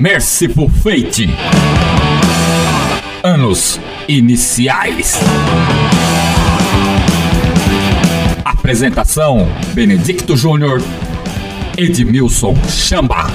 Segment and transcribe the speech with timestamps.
[0.00, 1.28] Merciful Fate.
[3.22, 5.20] Anos iniciais.
[8.42, 10.80] Apresentação: Benedicto Júnior,
[11.76, 13.26] Edmilson Chamba.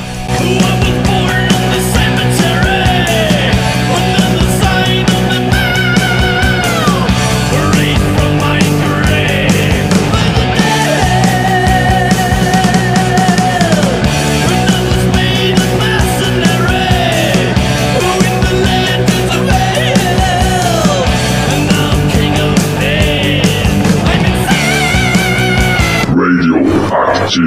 [27.27, 27.41] 是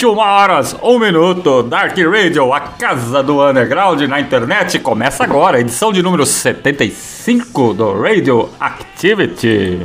[0.00, 5.92] 21 horas, 1 minuto, Dark Radio, a casa do underground na internet, começa agora, edição
[5.92, 9.80] de número 75 do Radio Activity.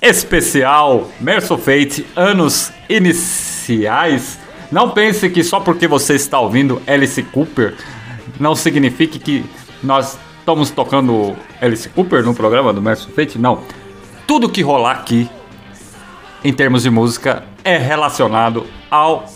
[0.00, 4.38] Especial Merso Fate, anos iniciais.
[4.72, 7.74] Não pense que só porque você está ouvindo Alice Cooper,
[8.40, 9.44] não signifique que
[9.82, 13.56] nós estamos tocando Alice Cooper no programa do Merso Fate, não.
[13.56, 13.83] Não
[14.26, 15.28] tudo que rolar aqui
[16.42, 19.26] em termos de música é relacionado ao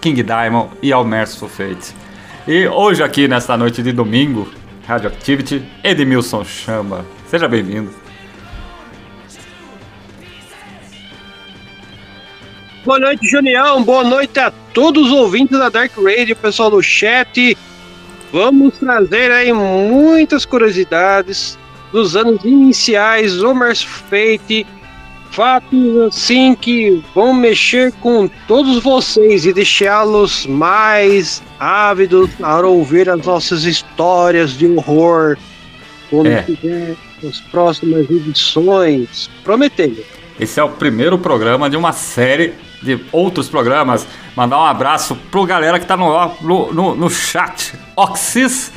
[0.00, 1.94] King Diamond e ao Merciful Fate.
[2.46, 4.48] E hoje aqui nesta noite de domingo,
[4.86, 7.04] Radioactivity, Edmilson Chamba.
[7.28, 7.92] Seja bem-vindo.
[12.84, 13.82] Boa noite, Junião.
[13.84, 17.56] Boa noite a todos os ouvintes da Dark Radio, pessoal do chat.
[18.32, 21.56] Vamos trazer aí muitas curiosidades
[21.92, 24.66] dos anos iniciais Merciful Fate,
[25.30, 33.24] fatos assim que vão mexer com todos vocês e deixá-los mais ávidos para ouvir as
[33.24, 35.36] nossas histórias de horror
[36.10, 36.42] quando É.
[36.42, 39.30] tiver as próximas edições.
[39.44, 40.02] Prometendo.
[40.38, 44.06] Esse é o primeiro programa de uma série de outros programas.
[44.36, 47.74] Mandar um abraço pro galera que tá no, no, no, no chat.
[47.96, 48.72] Oxys,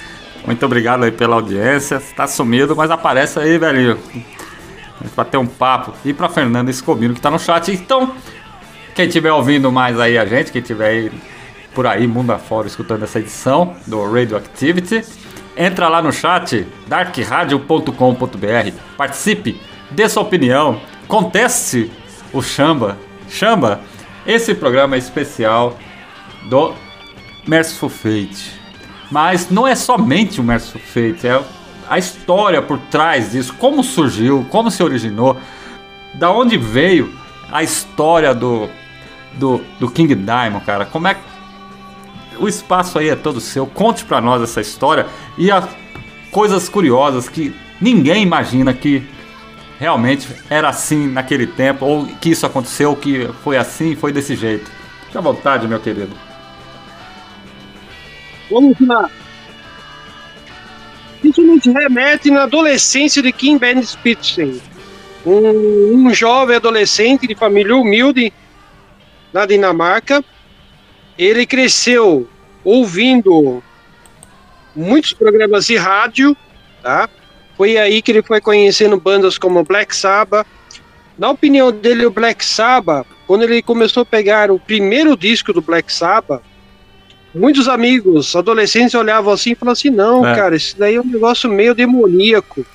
[0.45, 2.01] muito obrigado aí pela audiência.
[2.15, 3.97] Tá sumido, mas aparece aí, velhinho.
[5.13, 5.93] Pra ter um papo.
[6.03, 7.71] E pra Fernanda Escobino que tá no chat.
[7.71, 8.13] Então,
[8.93, 11.11] quem estiver ouvindo mais aí a gente, quem estiver aí
[11.73, 15.03] por aí, mundo afora, escutando essa edição do Radio Activity,
[15.57, 19.59] entra lá no chat, darkradio.com.br, participe,
[19.91, 21.91] dê sua opinião, conteste
[22.31, 22.97] o Chamba.
[23.27, 23.81] Chamba,
[24.25, 25.77] esse programa é especial
[26.49, 26.73] do
[27.45, 28.54] Merciful Fate.
[29.11, 31.41] Mas não é somente o Merciful Fate, é
[31.87, 35.37] a história por trás disso, como surgiu, como se originou,
[36.13, 37.13] da onde veio
[37.51, 38.69] a história do,
[39.33, 40.85] do, do King Diamond, cara.
[40.85, 41.21] Como é que
[42.39, 43.65] o espaço aí é todo seu.
[43.65, 45.05] Conte pra nós essa história
[45.37, 45.67] e as
[46.31, 49.07] coisas curiosas que ninguém imagina que
[49.79, 54.69] realmente era assim naquele tempo, ou que isso aconteceu, que foi assim, foi desse jeito.
[55.05, 56.15] Fique à vontade, meu querido.
[58.49, 59.09] Vamos lá.
[61.23, 64.61] Isso nos remete na adolescência de Kim Ben Spitzen,
[65.25, 68.31] um, um jovem adolescente de família humilde
[69.33, 70.23] na Dinamarca.
[71.17, 72.29] Ele cresceu
[72.63, 73.63] ouvindo
[74.75, 76.37] muitos programas de rádio,
[76.83, 77.09] tá?
[77.57, 80.45] Foi aí que ele foi conhecendo bandas como Black Sabbath.
[81.17, 85.61] Na opinião dele, o Black Sabbath, quando ele começou a pegar o primeiro disco do
[85.61, 86.43] Black Sabbath,
[87.35, 90.35] muitos amigos adolescentes olhavam assim e falavam assim: não, É.
[90.35, 92.65] cara, isso daí é um negócio meio demoníaco.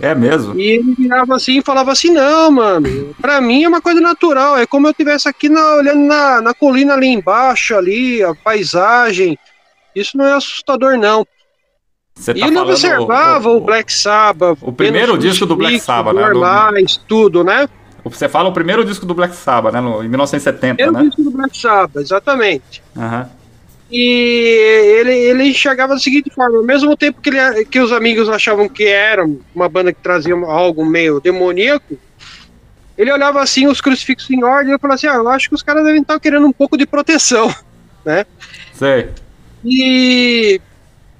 [0.00, 0.58] É mesmo?
[0.60, 4.58] E ele virava assim e falava assim: não, mano, pra mim é uma coisa natural.
[4.58, 9.38] É como eu estivesse aqui na- olhando na, na colina ali embaixo, ali, a paisagem.
[9.96, 11.26] Isso não é assustador, não.
[12.14, 14.58] Você e tá ele observava o, Black Sabbath.
[14.60, 17.66] o primeiro disco do Black Sabbath, né, do- normais, tudo, né?
[18.04, 19.80] Você fala o primeiro disco do Black Sabbath, né?
[19.80, 21.02] No, em 1970, Era o né?
[21.04, 22.82] disco do Black Sabbath, exatamente.
[22.96, 23.28] Aham.
[23.90, 28.28] E ele, ele enxergava da seguinte forma: ao mesmo tempo que, ele, que os amigos
[28.28, 31.98] achavam que era uma banda que trazia algo meio demoníaco,
[32.96, 35.62] ele olhava assim os crucifixos em ordem e falava assim: Ah, eu acho que os
[35.62, 37.52] caras devem estar querendo um pouco de proteção,
[38.06, 38.24] né?
[38.72, 39.08] Sei.
[39.64, 40.60] E,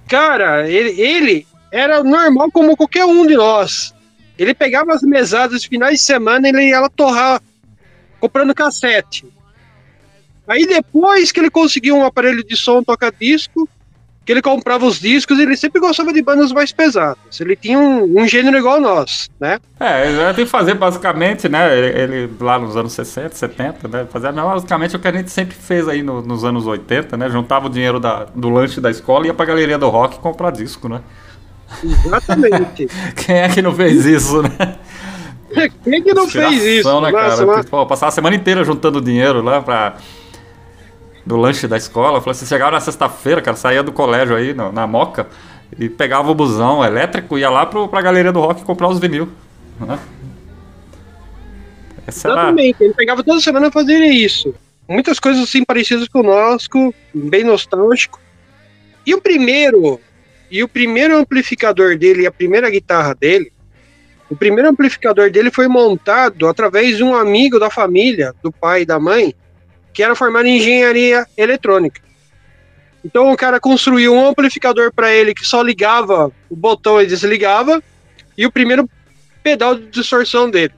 [0.08, 3.92] cara, ele, ele era normal como qualquer um de nós.
[4.38, 7.42] Ele pegava as mesadas finais de semana e ele ia lá torrar
[8.20, 9.26] comprando cassete.
[10.50, 13.68] Aí depois que ele conseguiu um aparelho de som toca-disco,
[14.26, 17.40] que ele comprava os discos, ele sempre gostava de bandas mais pesadas.
[17.40, 19.58] Ele tinha um, um gênero igual nosso, né?
[19.78, 21.76] É, ele tem que fazer basicamente, né?
[21.76, 24.06] Ele, ele lá nos anos 60, 70, né?
[24.12, 27.30] Fazer basicamente o que a gente sempre fez aí no- nos anos 80, né?
[27.30, 30.50] Juntava o dinheiro da- do lanche da escola e ia pra galeria do rock comprar
[30.50, 31.00] disco, né?
[32.04, 32.88] Exatamente.
[33.16, 34.76] Quem é que não fez isso, né?
[35.82, 36.88] Quem que não fez isso?
[36.88, 37.46] Inspiração, Né, Nossa, cara?
[37.46, 39.96] mas- Pô, passar a semana inteira juntando dinheiro lá pra.
[41.30, 42.20] Do lanche da escola.
[42.20, 45.28] Falei, você chegava na sexta-feira, cara, saía do colégio aí, no- na Moca,
[45.78, 49.28] e pegava o busão elétrico, ia lá pro, pra galeria do rock comprar os vinil.
[49.78, 49.96] Né?
[52.04, 52.40] Essa era.
[52.40, 54.52] Exatamente, ele pegava toda semana e fazia isso.
[54.88, 58.18] Muitas coisas assim parecidas conosco, bem nostálgico.
[59.06, 60.00] E o primeiro,
[60.50, 63.52] e o primeiro amplificador dele, a primeira guitarra dele,
[64.28, 68.86] o primeiro amplificador dele foi montado através de um amigo da família, do pai e
[68.86, 69.32] da mãe,
[69.92, 72.00] que era formado em engenharia eletrônica.
[73.04, 77.82] Então o cara construiu um amplificador para ele que só ligava o botão e desligava,
[78.36, 78.88] e o primeiro
[79.42, 80.74] pedal de distorção dele.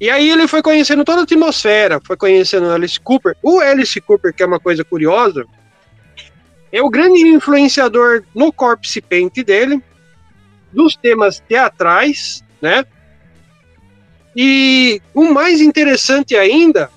[0.00, 3.36] E aí ele foi conhecendo toda a atmosfera, foi conhecendo Alice Cooper.
[3.40, 5.46] O Alice Cooper, que é uma coisa curiosa,
[6.72, 9.80] é o grande influenciador no corpse paint dele,
[10.72, 12.84] dos temas teatrais, né?
[14.34, 16.90] E o mais interessante ainda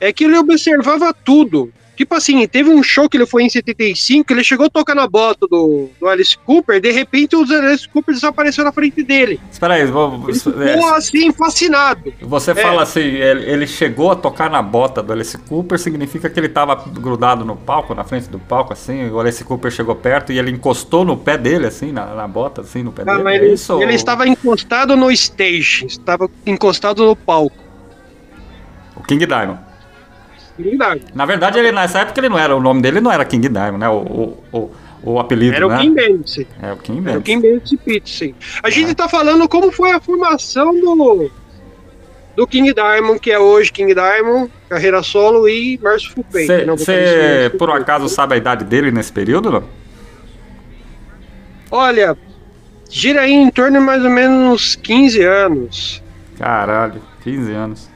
[0.00, 1.72] é que ele observava tudo.
[1.96, 5.06] Tipo assim, teve um show que ele foi em 75, ele chegou a tocar na
[5.06, 9.38] bota do, do Alice Cooper, de repente o Alice Cooper desapareceu na frente dele.
[9.48, 12.12] Espera aí, vou- Ele ficou é, assim, fascinado.
[12.20, 16.40] você fala assim, ele, ele chegou a tocar na bota do Alice Cooper, significa que
[16.40, 20.32] ele tava grudado no palco, na frente do palco, assim, o Alice Cooper chegou perto
[20.32, 23.28] e ele encostou no pé dele, assim, na, na bota, assim, no pé Ah, dele.
[23.28, 23.72] é ele, isso?
[23.74, 27.56] ele ou- estava encostado no stage, estava encostado no palco.
[28.96, 29.60] O King Diamond.
[30.58, 31.02] Verdade.
[31.14, 33.78] Na verdade, ele nessa época ele não era, o nome dele não era King Diamond,
[33.78, 33.88] né?
[33.88, 34.70] O, o, o,
[35.02, 35.76] o apelido, Era né?
[35.76, 36.38] o Kim Benz.
[36.62, 37.22] É o King Era o Diamond.
[37.22, 38.34] Kim Benz Pizzi.
[38.62, 41.30] A gente está falando como foi a formação do,
[42.36, 46.46] do King Diamond, que é hoje King Diamond, carreira solo e Merciful Fate.
[46.46, 49.64] né, o vocalista Você, Merciful por acaso, sabe a idade dele nesse período, não?
[51.70, 52.16] Olha,
[52.88, 56.02] gira aí em torno de mais ou menos uns 15 anos.
[56.38, 57.93] Caralho, 15 anos.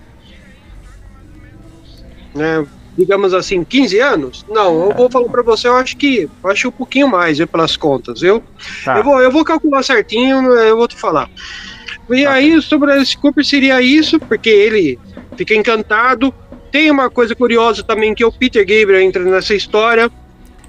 [2.39, 2.67] Né?
[2.97, 4.45] Digamos assim, 15 anos?
[4.49, 7.47] Não, eu vou falar pra você, eu acho que eu acho um pouquinho mais, viu,
[7.47, 8.43] pelas contas, viu?
[8.85, 8.99] Tá.
[8.99, 11.31] Eu, vou, eu vou calcular certinho, eu vou te falar.
[12.11, 12.33] E Tá.
[12.33, 14.99] aí, sobre esse Cooper seria isso, porque ele
[15.37, 16.35] fica encantado.
[16.73, 20.11] Tem uma coisa curiosa também, que o Peter Gabriel entra nessa história.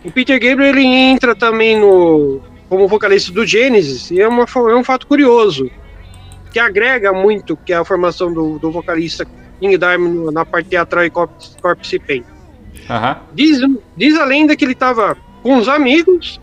[0.04, 4.75] O Peter Gabriel, ele entra também no como vocalista do Genesis, e é, uma, é
[4.75, 5.71] um fato curioso,
[6.54, 9.25] que agrega muito, que é a formação do, do vocalista
[9.59, 12.25] King Diamond na parte teatral e corpse, corpse paint.
[12.89, 13.17] Aham.
[13.33, 13.59] Diz,
[13.95, 16.39] diz a lenda que ele tava com os amigos.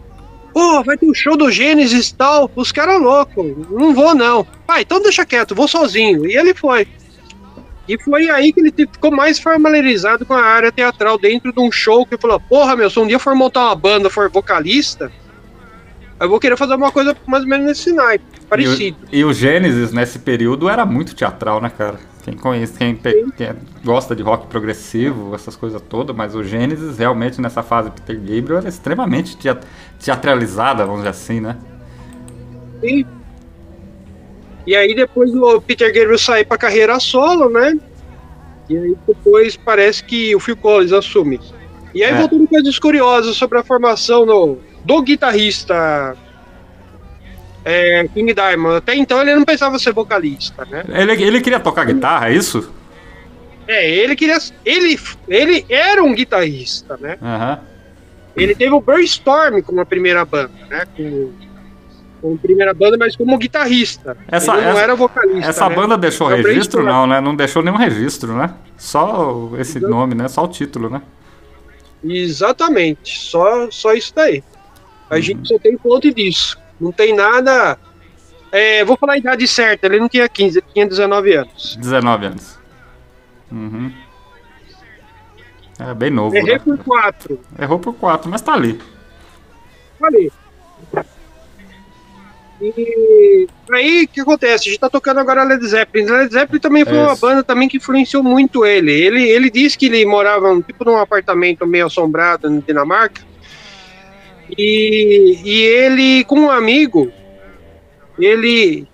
[0.53, 2.51] Pô, vai ter um show do Gênesis e tal.
[2.55, 3.45] Os caras loucos.
[3.71, 4.47] Não vou, não.
[4.67, 6.27] Pai, então deixa quieto, vou sozinho.
[6.27, 6.87] E ele foi.
[7.89, 11.71] E foi aí que ele ficou mais familiarizado com a área teatral dentro de um
[11.71, 15.13] show que falou: Porra, meu, se um dia for montar uma banda, for vocalista,
[16.19, 18.97] eu vou querer fazer uma coisa mais ou menos nesse naipe, parecido.
[19.13, 22.01] E o, e o Gênesis, nesse período, era muito teatral, né, cara?
[22.27, 23.55] Quem conhece, quem, pe- quem
[23.85, 28.59] gosta de rock progressivo, essas coisas todas, mas o Gênesis, realmente, nessa fase Peter Gabriel,
[28.59, 29.61] era extremamente tea-
[30.05, 31.57] teatralizada, vamos dizer assim, né?
[32.83, 33.07] E,
[34.67, 37.79] e aí depois o Peter Gabriel sai pra carreira solo, né?
[38.69, 41.41] E aí depois parece que o Phil Collins assume.
[41.95, 42.19] E aí É.
[42.19, 44.27] voltando coisas curiosas sobre a formação
[44.85, 46.17] do guitarrista
[47.69, 48.77] é, King Diamond.
[48.77, 50.85] Até então ele não pensava ser vocalista, né?
[50.89, 52.73] Ele, ele queria tocar guitarra, é isso?
[53.67, 54.39] É, ele queria.
[54.65, 54.97] Ele,
[55.27, 57.19] ele era um guitarrista, né?
[57.21, 57.59] Aham.
[58.37, 60.85] Ele teve o Brainstorm como a primeira banda, né?
[60.97, 61.33] Com,
[62.21, 64.17] como primeira banda, mas como guitarrista.
[64.29, 65.51] Essa- ele não essa- era vocalista.
[65.51, 65.75] Essa né?
[65.75, 66.85] banda deixou É o registro?
[66.85, 67.21] Não, né?
[67.21, 68.55] Não deixou nenhum registro, né?
[68.77, 70.29] Só esse nome, né?
[70.29, 71.03] Só o título, né?
[72.05, 74.43] Exatamente, só, só isso daí.
[75.11, 75.23] A Uhum.
[75.23, 76.57] gente só tem fonte disso.
[76.81, 77.79] Não tem nada
[78.53, 81.77] É, vou falar a idade certa, ele não tinha 15, ele tinha 19 anos.
[81.77, 82.59] 19 anos.
[83.51, 83.93] Uhum.
[85.79, 86.37] É bem novo.
[86.37, 86.59] Errei né?
[86.59, 87.41] por 4.
[87.61, 88.81] Errou por 4, mas tá ali.
[89.99, 90.31] Falei.
[92.61, 94.69] E aí, o que acontece?
[94.69, 96.07] A gente tá tocando agora Led Zeppelin.
[96.07, 98.91] Led Zeppelin também foi uma banda também que influenciou muito ele.
[98.91, 103.23] Ele, ele disse que ele morava tipo num apartamento meio assombrado na Dinamarca.
[104.57, 107.11] E, e ele, com um amigo,
[108.19, 108.87] ele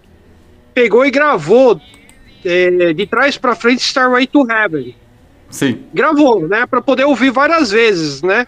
[0.74, 1.80] pegou e gravou
[2.44, 4.94] é, de trás pra frente Starway to Heaven
[5.50, 5.84] Sim.
[5.92, 8.46] gravou, né, Pra poder ouvir várias vezes, né?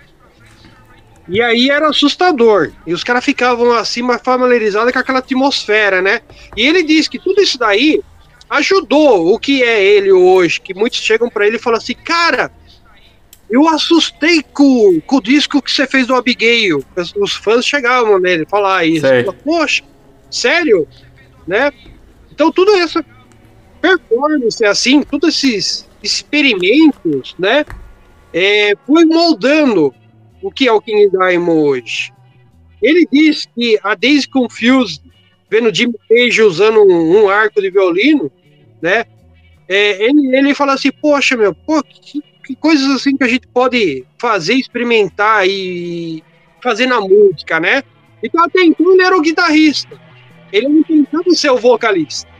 [1.29, 2.73] E aí era assustador.
[2.87, 6.21] E os caras ficavam assim, mais familiarizados com aquela atmosfera, né?
[6.57, 8.03] E ele disse que tudo isso daí
[8.51, 10.61] ajudou o que é ele hoje.
[10.61, 12.51] Que muitos chegam pra ele e falam assim, cara,
[13.55, 16.85] eu assustei com, com o disco que você fez do Abigail.
[16.97, 19.07] Os, os fãs chegavam nele falar isso.
[19.07, 19.85] Fala, Poxa,
[20.29, 20.89] sério?
[21.47, 21.71] Né?
[22.33, 23.05] Então tudo essa
[23.81, 27.65] performance, assim, todos esses experimentos, né?
[28.35, 29.95] é, foi moldando
[30.43, 32.13] o que é o King Diamond hoje.
[32.83, 35.01] Ele diz que a Daisy Confused,
[35.49, 38.33] vendo Jimmy Page usando um, um arco de violino,
[38.83, 39.05] né?
[39.69, 43.47] é, ele, ele fala assim, poxa, meu, pô, que, que coisas assim que a gente
[43.49, 46.23] pode fazer, experimentar e
[46.63, 47.83] fazer na música, né?
[48.23, 49.99] Então até então ele era o guitarrista.
[50.53, 52.31] Ele não tentava ser o vocalista.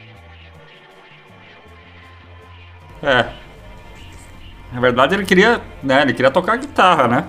[3.03, 3.29] É.
[4.73, 6.03] Na verdade ele queria, né?
[6.03, 7.29] Ele queria tocar guitarra, né?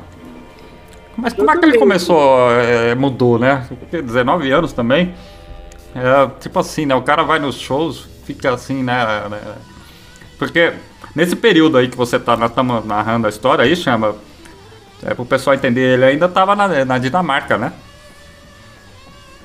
[1.17, 3.65] Mas como é que ele começou, é, mudou, né?
[3.67, 5.13] Porque 19 anos também.
[5.95, 6.93] É, tipo assim, né?
[6.93, 9.29] O cara vai nos shows, fica assim, né?
[9.29, 9.55] né?
[10.37, 10.73] Porque
[11.15, 14.15] nesse período aí que você tá, nós estamos narrando a história aí, chama.
[15.03, 17.73] É, pro pessoal entender, ele ainda tava na, na Dinamarca, né?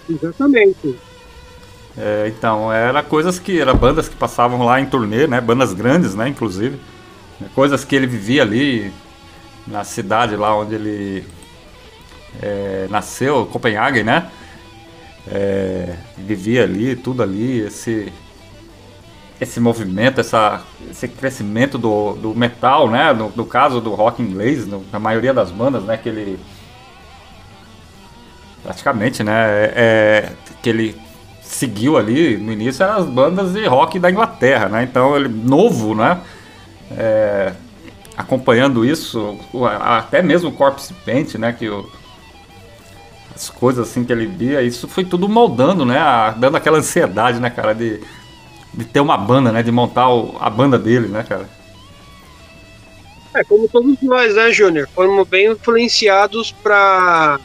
[0.08, 0.98] Exatamente.
[1.96, 3.60] É, então, era coisas que.
[3.60, 5.40] Era bandas que passavam lá em turnê, né?
[5.40, 6.28] Bandas grandes, né?
[6.28, 6.80] Inclusive.
[7.54, 8.92] Coisas que ele vivia ali
[9.66, 11.24] na cidade lá onde ele
[12.42, 14.30] é, nasceu, Copenhague, né?
[15.26, 18.12] É, vivia ali, tudo ali, esse
[19.40, 23.12] esse movimento, essa, esse crescimento do, do metal, né?
[23.12, 25.96] No, no caso do rock inglês, no, na maioria das bandas, né?
[25.96, 26.38] Que ele
[28.62, 29.32] praticamente, né?
[29.32, 30.32] É, é,
[30.62, 30.96] que ele
[31.42, 34.82] seguiu ali no início eram as bandas de rock da Inglaterra, né?
[34.82, 36.20] Então ele novo, né?
[36.96, 37.52] É,
[38.16, 39.38] acompanhando isso,
[39.80, 41.52] até mesmo o Corpse Paint, né?
[41.52, 41.88] Que o,
[43.34, 45.98] as coisas assim que ele via, isso foi tudo moldando, né?
[45.98, 48.00] a- dando aquela ansiedade, né, cara, de,
[48.72, 49.62] de ter uma banda, né?
[49.62, 51.48] De montar o- a banda dele, né, cara?
[53.34, 54.88] É, como todos nós, né, Júnior?
[54.94, 57.38] Fomos bem influenciados pra,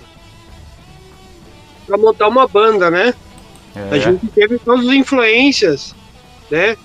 [1.86, 3.14] pra montar uma banda, né?
[3.92, 5.94] A É, gente teve todas as influências,
[6.50, 6.76] né?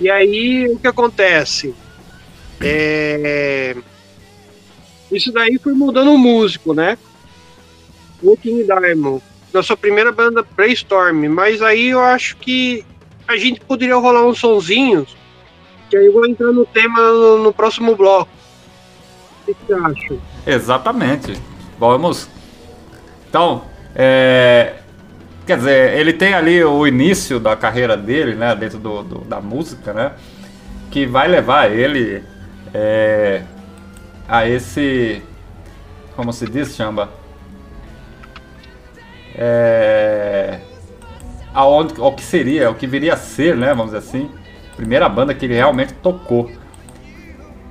[0.00, 1.74] E aí, o que acontece?
[2.60, 3.76] É...
[5.10, 6.96] Isso daí foi mudando o músico, né?
[8.22, 9.22] O King Diamond.
[9.52, 11.26] Na sua primeira banda, Brainstorm.
[11.28, 12.84] Mas aí eu acho que
[13.26, 15.16] a gente poderia rolar uns sonzinhos.
[15.88, 18.30] Que aí eu vou entrar no tema no, no próximo bloco.
[19.46, 20.14] O que você acha?
[20.46, 21.32] Exatamente.
[21.78, 22.28] Vamos.
[23.28, 23.64] Então,
[23.94, 24.74] é,
[25.46, 29.40] quer dizer, ele tem ali o início da carreira dele, né, dentro do, do- da
[29.40, 30.12] música, né,
[30.90, 32.22] que vai levar ele
[32.74, 33.42] é,
[34.28, 35.22] a esse,
[36.16, 37.08] como se diz, chamba,
[39.34, 40.60] é,
[41.54, 44.30] aonde, o que seria, o que viria a ser, né, vamos dizer assim,
[44.76, 46.50] primeira banda que ele realmente tocou.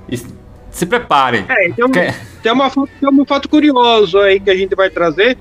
[0.08, 0.16] E
[0.70, 1.44] se preparem.
[1.48, 5.36] É, tem um, uma, tem um fato curioso aí que a gente vai trazer.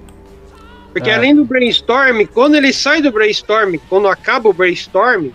[0.92, 1.16] Porque É.
[1.16, 5.30] além do brainstorm, quando ele sai do brainstorm, quando acaba o brainstorm,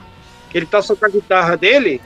[0.51, 2.01] que ele tá só com a guitarra dele,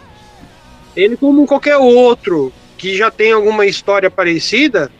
[0.95, 4.91] ele, como qualquer outro que já tem alguma história parecida,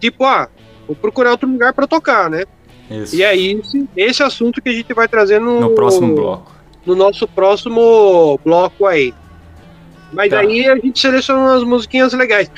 [0.00, 0.48] tipo, ah,
[0.86, 2.44] vou procurar outro lugar para tocar, né?
[2.92, 3.16] Isso.
[3.16, 6.52] E é esse, esse assunto que a gente vai trazer no, no próximo bloco.
[6.84, 9.14] no nosso próximo bloco aí.
[10.12, 10.40] Mas Tá.
[10.40, 12.50] aí a gente selecionou umas musiquinhas legais.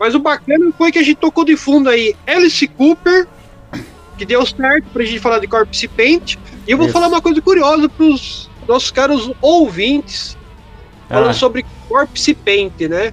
[0.00, 3.26] Mas o bacana foi que a gente tocou de fundo aí Alice Cooper,
[4.18, 6.36] que deu certo pra gente falar de Corpse Paint.
[6.66, 6.92] E eu vou Isso.
[6.92, 10.36] falar uma coisa curiosa pros nossos caros ouvintes,
[11.08, 11.34] falando Ah.
[11.34, 13.12] sobre Corpse Paint, né?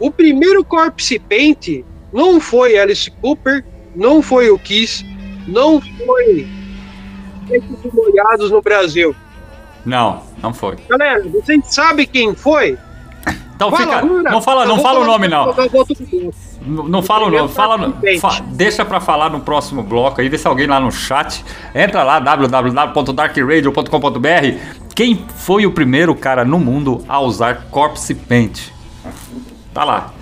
[0.00, 5.04] O primeiro Corpse Paint não foi Alice Cooper, não foi o Kiss,
[5.46, 6.48] não foi
[7.92, 9.14] Molhados no Brasil.
[9.84, 10.74] Não, não foi.
[10.88, 12.76] Galera, vocês sabem quem foi?
[13.54, 14.04] Então Fala, fica.
[14.30, 15.48] Não fala, Eu não fala o nome, no- não.
[15.48, 15.54] eu.
[16.66, 20.28] Não não fala o nome, fala, no- fa- deixa pra falar no próximo bloco aí,
[20.28, 21.44] vê se alguém lá no chat.
[21.74, 24.58] Entra lá, www.darkradio.com.br.
[24.94, 28.68] Quem foi o primeiro cara no mundo a usar Corpse Paint?
[29.72, 30.12] Tá lá.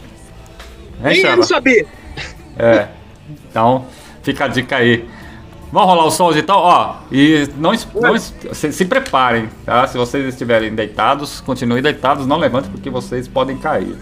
[1.00, 1.86] Nem ele sabia.
[2.58, 2.88] É.
[3.50, 3.86] Então,
[4.24, 5.08] fica a dica aí.
[5.70, 6.96] Vamos rolar os sons então, ó.
[7.10, 9.86] E não, não se, se preparem, tá?
[9.86, 13.96] Se vocês estiverem deitados, continuem deitados, não levantem porque vocês podem cair.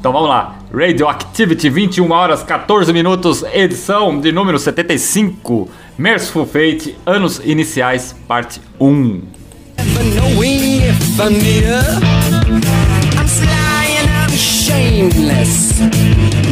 [0.00, 0.56] Então vamos lá.
[0.74, 5.68] Radioactivity, 21 horas 14 minutos, edição de número 75.
[5.96, 9.22] Merciful Fate, anos iniciais, parte 1.
[11.30, 11.82] Never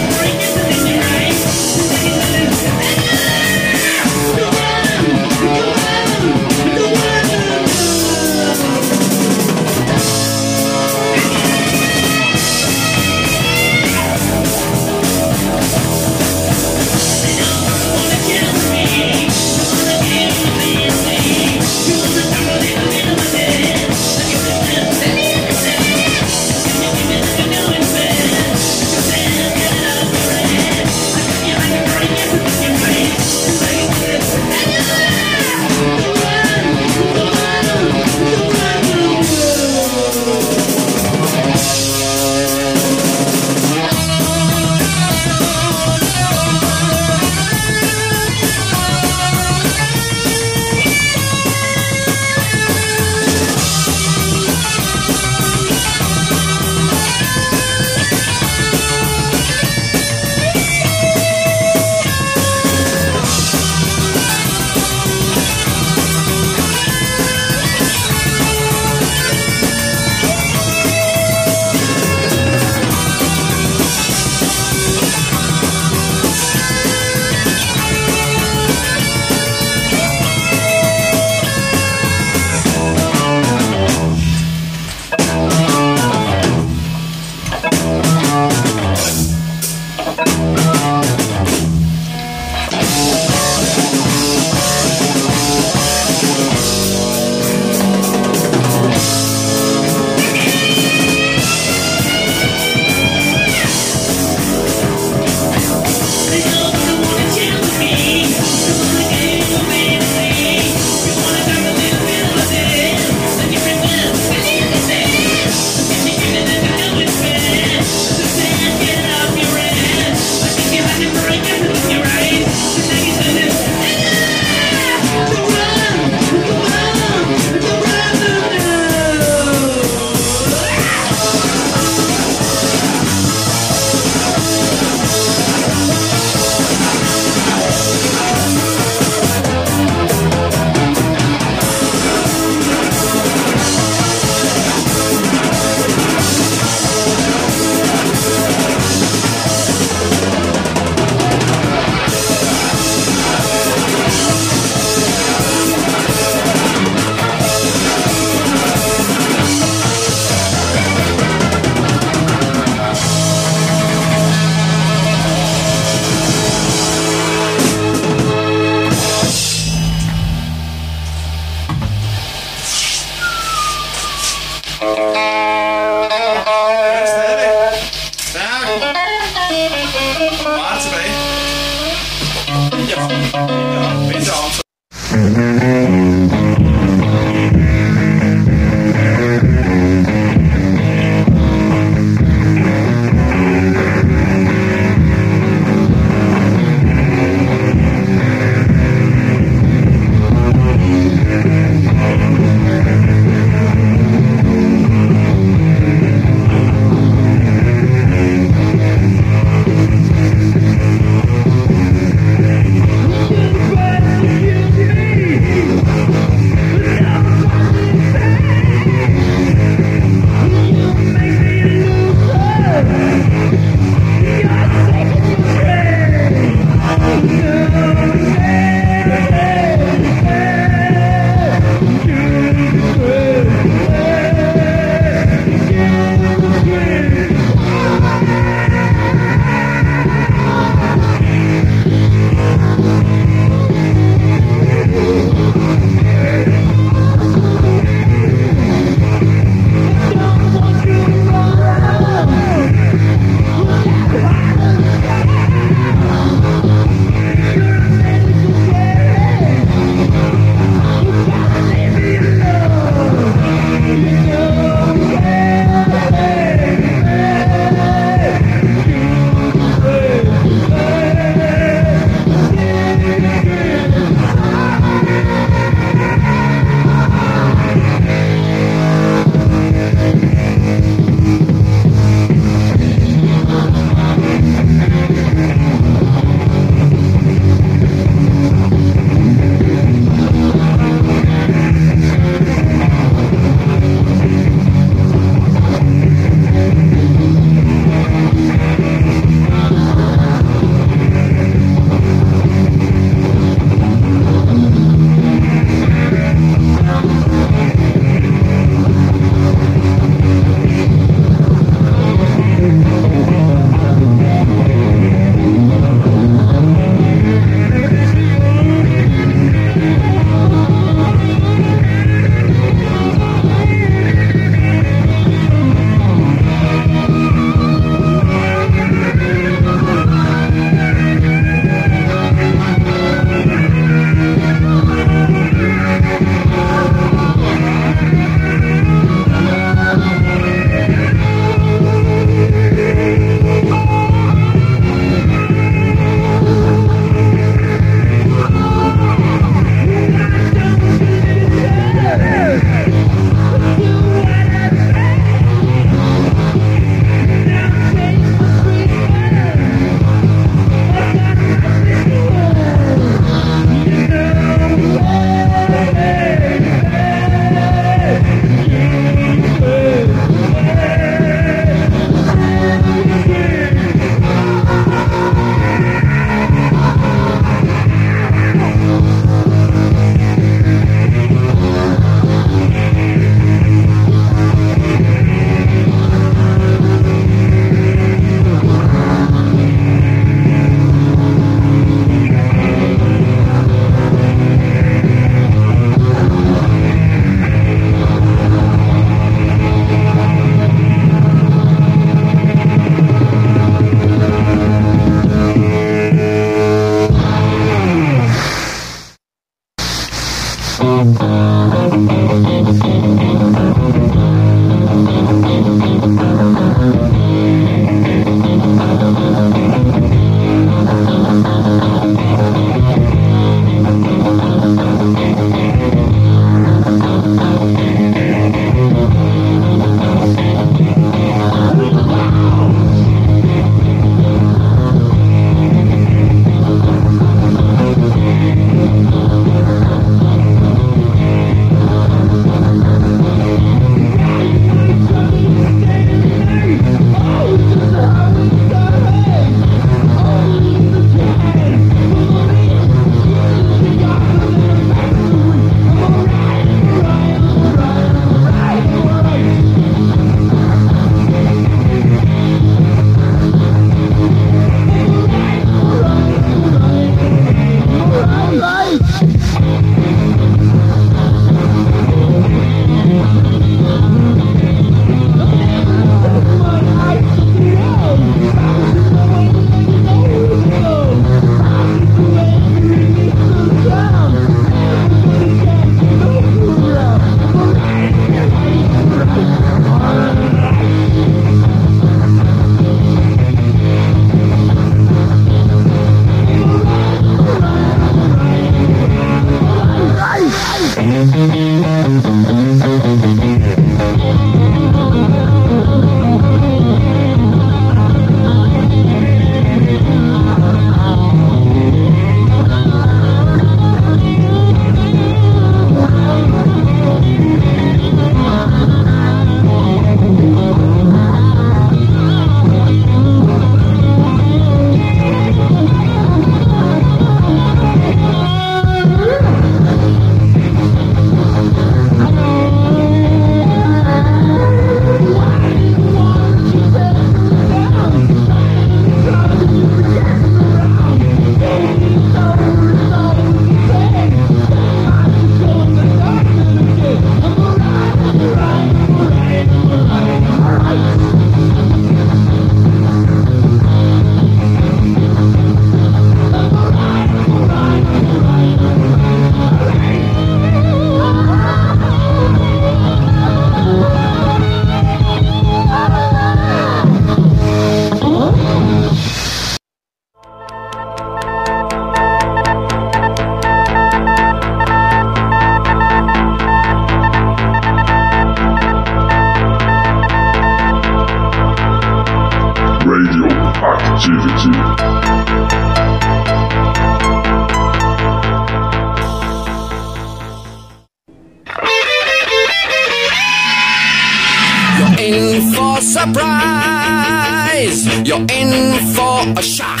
[598.32, 600.00] You're in for a shock.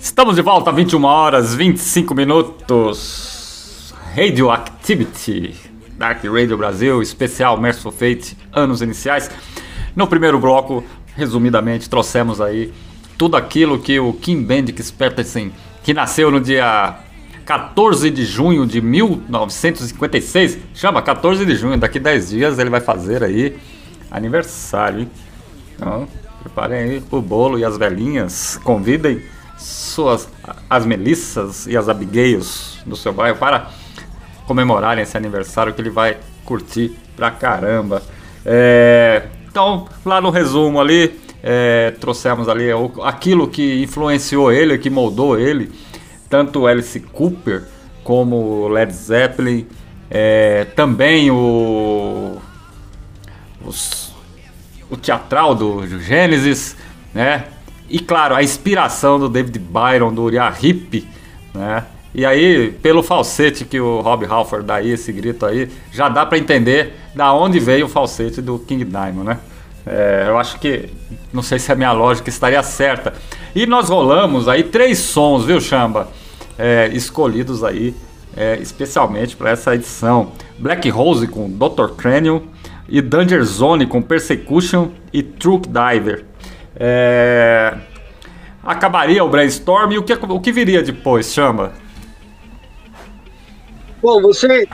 [0.00, 3.92] Estamos de volta, 21 horas 25 minutos.
[4.16, 5.54] Radioactivity,
[5.98, 9.30] Dark Radio Brasil, especial Merciful Fate, anos iniciais.
[9.94, 10.82] No primeiro bloco,
[11.14, 12.72] resumidamente, trouxemos aí
[13.18, 15.50] tudo aquilo que o Kim Bendix Peterson,
[15.84, 16.96] que nasceu no dia
[17.44, 23.22] 14 de junho de 1956, chama 14 de junho, daqui 10 dias ele vai fazer
[23.22, 23.54] aí
[24.10, 25.10] aniversário, hein?
[25.82, 26.06] Então,
[26.40, 29.20] preparem aí o bolo e as velhinhas, convidem
[29.58, 30.28] suas
[30.70, 33.68] as melissas e as abigails do seu bairro para
[34.46, 38.00] comemorarem esse aniversário que ele vai curtir pra caramba.
[38.46, 42.68] É, então, lá no resumo ali, é, trouxemos ali
[43.02, 45.70] aquilo que influenciou ele, que moldou ele,
[46.30, 47.64] tanto Alice Cooper
[48.04, 49.66] como Led Zeppelin,
[50.10, 52.36] é, também o,
[53.64, 54.11] os-
[54.92, 56.76] o teatral do Gênesis,
[57.14, 57.46] né?
[57.88, 61.08] E claro, a inspiração do David Byron, do Uriah Heep,
[61.54, 61.84] né?
[62.14, 66.26] E aí, pelo falsete que o Rob Halford dá aí, esse grito aí, já dá
[66.26, 69.38] pra entender da onde veio o falsete do King Diamond, né?
[69.86, 70.90] É, eu acho que,
[71.32, 73.14] não sei se a minha lógica estaria certa.
[73.54, 76.08] E nós rolamos aí três sons, viu, Chamba?
[76.58, 77.94] É, escolhidos aí
[78.36, 80.32] é, especialmente para essa edição.
[80.58, 81.94] Black Rose com Dr.
[81.96, 82.42] Cranium
[82.92, 86.26] e Danger Zone com Persecution e Truck Diver.
[86.76, 87.74] É,
[88.62, 91.72] acabaria o brainstorm e o que, o que viria depois, chama?
[94.02, 94.68] Bom, você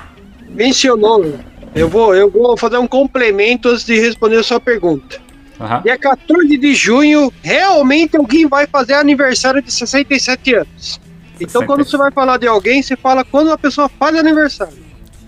[0.49, 1.33] mencionou.
[1.73, 5.21] Eu vou, eu vou fazer um complemento antes de responder a sua pergunta.
[5.61, 5.83] Aham.
[5.83, 11.01] Dia 14 de junho, realmente alguém vai fazer aniversário de 67 anos.
[11.41, 14.77] Então quando você vai falar de alguém, você fala quando a pessoa faz aniversário.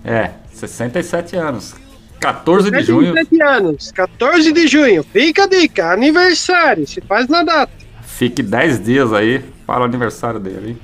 [0.05, 1.75] É, 67 anos.
[2.21, 3.13] 14 de junho.
[3.15, 5.03] 67 anos, 14 de junho.
[5.03, 7.73] Fica a dica, aniversário, se faz na data.
[8.03, 10.77] Fique 10 dias aí para o aniversário dele.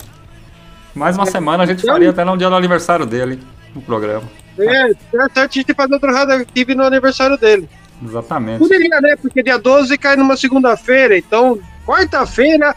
[0.95, 3.39] Mais uma semana a gente Então- faria até no dia do aniversário dele,
[3.75, 4.25] no programa.
[4.59, 7.69] É, é certo a gente fazer outro radioactive no aniversário dele.
[8.03, 8.59] Exatamente.
[8.59, 9.15] Poderia, né?
[9.21, 12.75] Porque dia 12 cai numa segunda-feira, então, quarta-feira,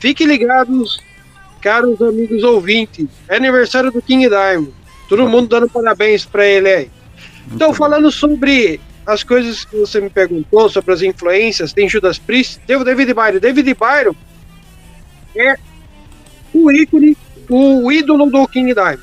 [0.00, 1.00] fiquem ligados,
[1.60, 3.06] caros amigos ouvintes.
[3.28, 4.72] É aniversário do King Diamond.
[5.08, 6.90] Todo mundo dando parabéns pra ele aí.
[7.52, 12.60] Então, falando sobre as coisas que você me perguntou, sobre as influências, tem Judas Priest,
[12.66, 13.38] tem o David Byron.
[13.40, 14.14] David Byron
[15.36, 15.56] é
[16.54, 17.16] o ícone,
[17.48, 19.00] o ídolo do King Diamond.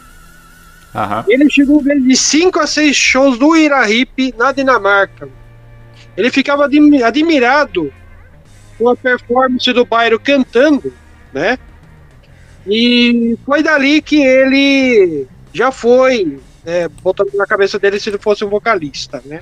[0.96, 1.26] Aham.
[1.28, 5.28] Ele chegou a ver de 5 a 6 shows do Ira Hip na Dinamarca.
[6.16, 7.94] Ele ficava admi- admirado
[8.78, 10.94] com a performance do Byron cantando,
[11.34, 11.60] né?
[12.66, 18.44] E foi dali que ele já foi é, botando na cabeça dele se ele fosse
[18.44, 19.42] um vocalista, né?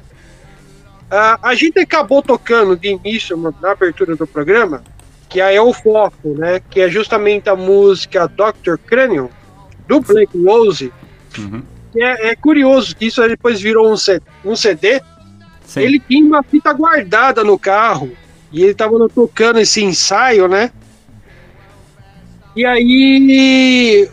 [1.10, 4.84] Ah, a gente acabou tocando de início na abertura do programa,
[5.28, 6.62] que aí é o foco, né?
[6.70, 8.78] Que é justamente a música Dr.
[8.86, 9.30] Cranium,
[9.88, 10.94] do Black Rose,
[11.38, 11.62] Uhum.
[11.98, 15.02] é, é curioso que isso depois virou um, C- um CD.
[15.66, 15.82] Sim.
[15.82, 18.12] Ele tinha uma fita guardada no carro
[18.52, 20.72] e ele tava tocando esse ensaio, né?
[22.56, 24.10] E aí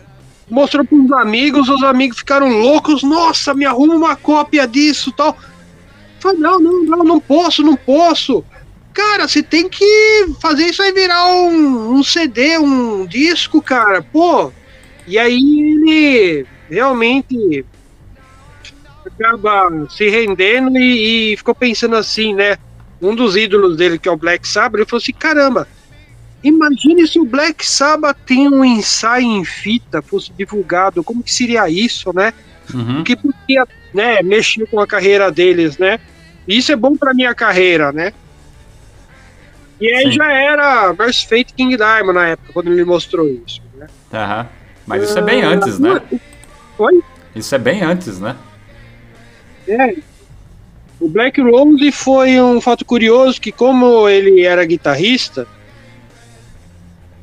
[0.53, 3.03] mostrou para uns amigos, os amigos ficaram loucos.
[3.03, 5.37] Nossa, me arruma uma cópia disso, tal.
[6.21, 8.45] Falei, não, não, não, não posso, não posso.
[8.93, 14.03] Cara, você tem que fazer isso aí virar um, um CD, um disco, cara.
[14.03, 14.53] Pô.
[15.07, 17.65] E aí ele realmente
[19.07, 22.59] acaba se rendendo e, e ficou pensando assim, né?
[23.01, 25.67] Um dos ídolos dele, que é o Black Sabbath, ele falou assim: caramba,
[26.43, 31.69] imagine se o Black Sabbath tem um ensaio em fita, fosse divulgado, como que seria
[31.69, 32.33] isso, né?
[32.73, 33.01] Uhum.
[33.01, 36.01] O que podia né, mexer com a carreira deles, né?
[36.47, 38.13] Isso é bom pra minha carreira, né?
[39.81, 40.13] E aí Sim.
[40.13, 43.61] já era Mercy Fate King Diamond na época, quando ele mostrou isso.
[43.77, 43.87] Né?
[44.13, 44.49] Aham.
[44.87, 46.01] Mas isso é bem antes, né?
[46.79, 47.03] Oi?
[47.35, 48.37] Isso é bem antes, né?
[49.67, 49.97] É.
[51.01, 55.47] O Black Rose foi um fato curioso que, como ele era guitarrista,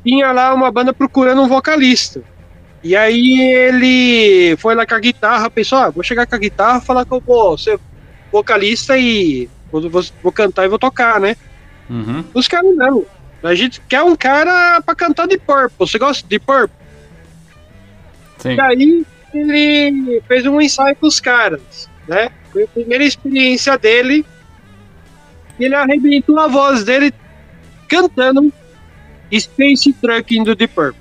[0.04, 2.22] tinha lá uma banda procurando um vocalista.
[2.82, 6.80] E aí ele foi lá com a guitarra, pensou, ah, vou chegar com a guitarra,
[6.80, 7.78] falar que eu vou ser
[8.32, 11.36] vocalista e vou, vou, vou cantar e vou tocar, né?
[11.88, 12.24] Uhum.
[12.32, 13.04] Os caras não.
[13.42, 15.76] A gente quer um cara pra cantar de Purple.
[15.78, 16.76] Você gosta de Purple?
[18.38, 18.54] Sim.
[18.54, 22.30] E aí ele fez um ensaio com os caras, né?
[22.52, 24.24] Foi a primeira experiência dele.
[25.58, 27.12] E ele arrebentou a voz dele
[27.88, 28.52] cantando
[29.38, 31.00] Space Trucking do Deep Purple.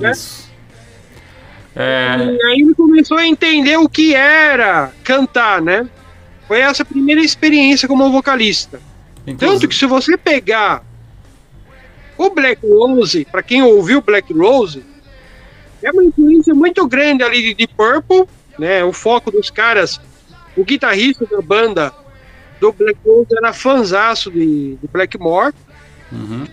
[0.00, 0.10] né?
[0.10, 0.48] Isso.
[1.74, 5.88] É, E aí ele começou a entender o que era cantar, né?
[6.46, 8.80] Foi essa primeira experiência como vocalista.
[9.24, 10.82] Tanto inclusive- que se você pegar
[12.16, 14.82] o Black Rose, para quem ouviu Black Rose,
[15.82, 18.24] é uma influência muito grande ali de Deep Purple,
[18.58, 18.82] né?
[18.82, 20.00] O foco dos caras,
[20.56, 21.92] o guitarrista da banda
[22.60, 25.52] do Black Rose era fanzaço de, de Blackmore
[26.10, 26.46] Uhum.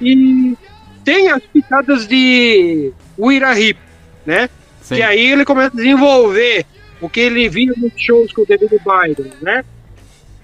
[0.00, 0.56] e
[1.04, 3.78] tem as pitadas de Wira Hip,
[4.26, 4.50] né?
[4.82, 4.96] Sim.
[4.96, 6.66] Que aí ele começa a desenvolver
[7.00, 9.64] o que ele via nos shows com o David Byron, né?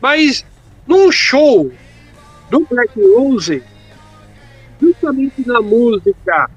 [0.01, 0.45] Mas
[0.87, 1.73] num show
[2.51, 3.63] do Black Rose,
[4.81, 6.51] justamente na música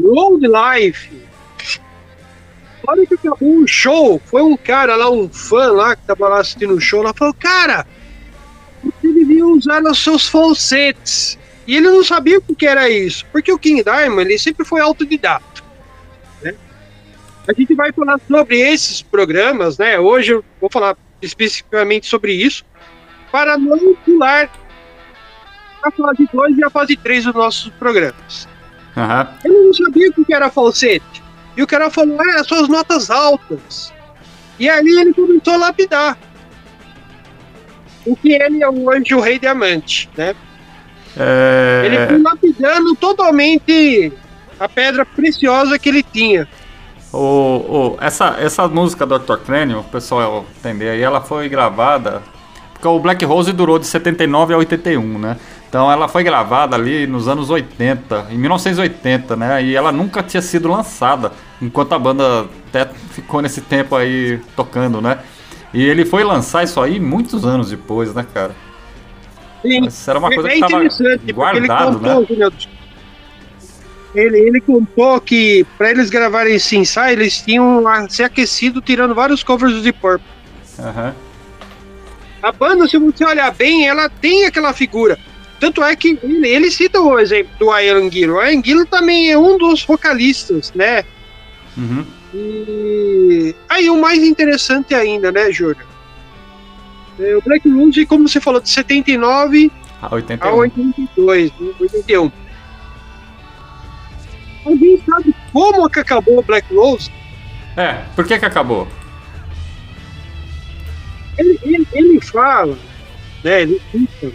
[0.00, 1.10] Road Life,
[2.84, 6.28] na hora que acabou o show, foi um cara lá, um fã lá que tava
[6.28, 7.86] lá assistindo o show, lá falou, cara,
[8.82, 9.12] você
[9.42, 11.38] usar os seus falsetes.
[11.66, 14.80] E ele não sabia o que era isso, porque o King Diamond ele sempre foi
[14.80, 15.62] autodidata.
[16.42, 16.54] Né?
[17.46, 19.98] A gente vai falar sobre esses programas, né?
[19.98, 22.64] Hoje eu vou falar especificamente sobre isso,
[23.30, 24.50] para não pular
[25.82, 28.48] a fase 2 e a fase 3 dos nossos programas.
[28.96, 29.28] Aham.
[29.44, 31.22] Ele não sabia o que que era falsete.
[31.56, 33.92] E o cara falou, é, suas notas altas.
[34.58, 36.18] E ali ele começou a lapidar.
[38.10, 40.34] O que ele é o rei diamante, né?
[41.16, 44.12] É, Ele foi lapidando totalmente
[44.58, 46.46] a pedra preciosa que ele tinha.
[47.12, 49.36] o, o- essa, essa música do Dr.
[49.38, 52.22] Crânio, o pessoal entender aí, ela foi gravada.
[52.72, 55.36] Porque o Black Rose durou de 79 a 81, né?
[55.68, 59.62] Então ela foi gravada ali nos anos 80, em 1980, né?
[59.64, 65.00] E ela nunca tinha sido lançada, enquanto a banda até ficou nesse tempo aí tocando,
[65.02, 65.18] né?
[65.72, 68.54] E ele foi lançar isso aí muitos anos depois, né, cara?
[69.62, 69.80] Sim.
[69.82, 72.50] Mas era uma coisa é que tava interessante, porque ele guardado, contou, né?
[74.14, 79.42] Ele, ele contou que pra eles gravarem esse ensaio, eles tinham se aquecido tirando vários
[79.42, 80.26] covers do Deep Purple.
[80.78, 81.14] Aham.
[82.42, 85.18] A banda, se você olhar bem, ela tem aquela figura.
[85.60, 88.34] Tanto é que ele, ele cita o exemplo do Ian Gillan.
[88.34, 91.04] O Ian Gillan também é um dos vocalistas, né?
[91.76, 92.06] Uhum.
[92.34, 95.86] E aí o mais interessante ainda, né, Júlio?
[97.18, 100.48] É, o Black Rose, como você falou, de 79 Ah, 81.
[100.48, 102.32] a 82, né, 81.
[104.64, 107.10] Alguém sabe como que acabou o Black Rose?
[107.76, 108.86] É, por que que acabou?
[111.38, 112.76] Ele, ele, ele fala,
[113.44, 114.32] né, ele cita,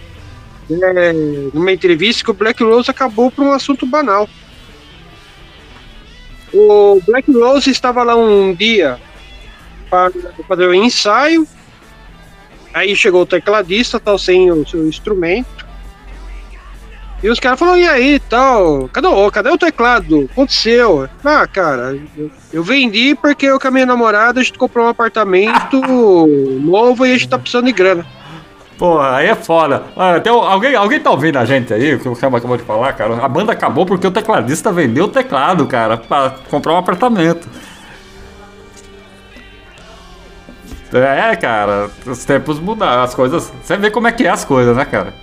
[0.69, 1.13] né,
[1.53, 4.27] numa entrevista que o Black Rose acabou por um assunto banal.
[6.53, 8.99] O Black Rose estava lá um dia
[9.89, 10.11] para
[10.47, 11.47] fazer um ensaio,
[12.73, 15.63] aí chegou o tecladista, tal, sem o seu instrumento,
[17.21, 20.27] e os caras falaram, e aí, tal, cadê, o- cadê o teclado?
[20.31, 21.09] Aconteceu?
[21.23, 24.89] Ah, cara, eu, eu vendi porque eu com a minha namorada, a gente comprou um
[24.89, 25.81] apartamento
[26.61, 28.05] novo e a gente tá precisando de grana.
[28.77, 29.83] Porra, aí é foda.
[29.95, 32.63] Ah, um- alguém, alguém tá ouvindo a gente aí, o que o Chama acabou de
[32.63, 33.23] falar, cara?
[33.23, 37.47] A banda acabou porque o tecladista vendeu o teclado, cara, pra comprar um apartamento.
[40.91, 43.51] É, cara, os tempos mudaram, as coisas.
[43.63, 45.13] Você vê como é que é as coisas, né, cara?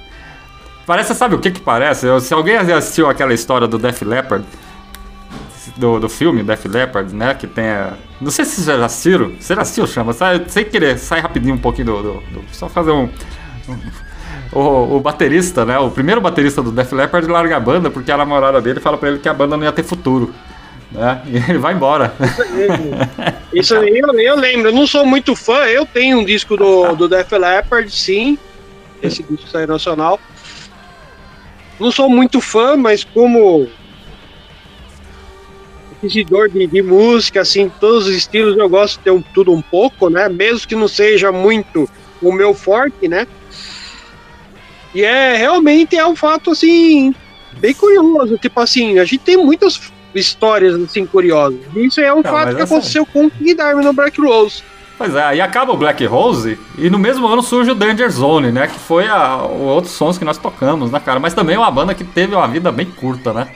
[0.85, 2.07] Parece, sabe o que que parece?
[2.21, 4.45] Se alguém assistiu aquela história do Def Leppard,
[5.77, 7.35] do, do filme Def Leppard, né?
[7.35, 7.65] Que tem.
[8.21, 9.33] Não sei se vocês já assistiram.
[9.39, 10.13] Você já assistiu, chama?
[10.13, 12.03] Sai, sem querer, sai rapidinho um pouquinho do.
[12.03, 13.09] do- do- só fazer um.
[14.53, 15.79] O, o baterista, né?
[15.79, 19.09] O primeiro baterista do Def Leppard larga a banda porque a namorada dele fala pra
[19.09, 20.35] ele que a banda não ia ter futuro.
[20.91, 21.23] Né?
[21.27, 22.13] E ele vai embora.
[23.55, 27.09] Isso eu, eu lembro, eu não sou muito fã, eu tenho um disco do, do
[27.09, 28.37] Def Leppard, sim.
[29.01, 30.19] Esse disco saiu nacional.
[31.79, 33.69] Não sou muito fã, mas como
[36.03, 39.63] inquisidor de, de música, assim, todos os estilos eu gosto de ter um, tudo um
[39.63, 40.29] pouco, né?
[40.29, 41.89] Mesmo que não seja muito
[42.21, 43.27] o meu forte, né?
[44.95, 47.15] E é realmente é um fato assim
[47.59, 49.81] bem curioso, tipo assim, a gente tem muitas
[50.15, 51.61] histórias assim curiosas.
[51.77, 54.63] Isso é um Não, fato que essa- aconteceu com o King Diamond no Black Rose.
[54.99, 58.53] Pois é, aí acaba o Black Rose e no mesmo ano surge o Danger Zone,
[58.53, 58.67] né?
[58.67, 61.19] Que foi a, o outros sons que nós tocamos, né, cara?
[61.19, 63.49] Mas também é uma banda que teve uma vida bem curta, né?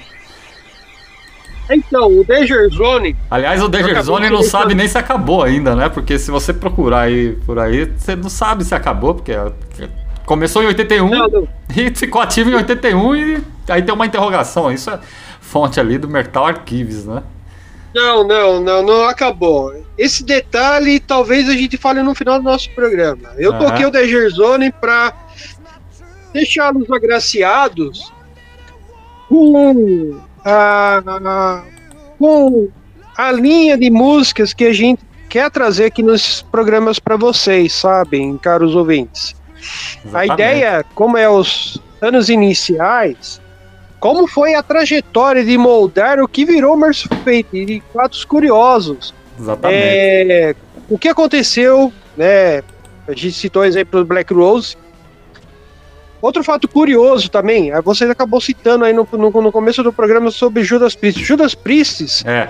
[1.70, 5.88] Então, o Danger Zone, Aliás, o Danger Zone não sabe nem se acabou ainda, né?
[5.88, 9.32] Porque se você procurar aí por aí, você não sabe se acabou, porque
[9.68, 9.88] porque
[10.26, 11.48] começou em 81 Não, não.
[11.76, 14.72] e ficou ativo em 81 e aí tem uma interrogação.
[14.72, 14.98] Isso é
[15.40, 17.22] fonte ali do Metal Archives, né?
[17.94, 19.72] não, não, não, não acabou.
[19.96, 23.30] Esse detalhe talvez a gente fale no final do nosso programa.
[23.38, 23.64] Eu Aham.
[23.64, 25.14] toquei o Danger Zone pra
[26.32, 28.12] deixá-los agraciados
[29.28, 31.62] com a,
[32.18, 32.68] com
[33.16, 38.36] a linha de músicas que a gente quer trazer aqui nos programas para vocês, sabem,
[38.36, 39.36] caros ouvintes.
[40.04, 40.32] A Exatamente.
[40.32, 43.40] ideia, como é os anos iniciais,
[43.98, 49.14] como foi a trajetória de moldar o que virou Merciful Fate, de fatos curiosos.
[49.38, 49.82] Exatamente.
[49.82, 50.54] É,
[50.88, 52.62] o que aconteceu, né?
[53.06, 54.76] A gente citou exemplo do Black Rose.
[56.20, 60.30] Outro fato curioso também, eh, você acabou citando aí no, no, no começo do programa
[60.30, 61.22] sobre Judas Priest.
[61.22, 62.48] Judas Priest É,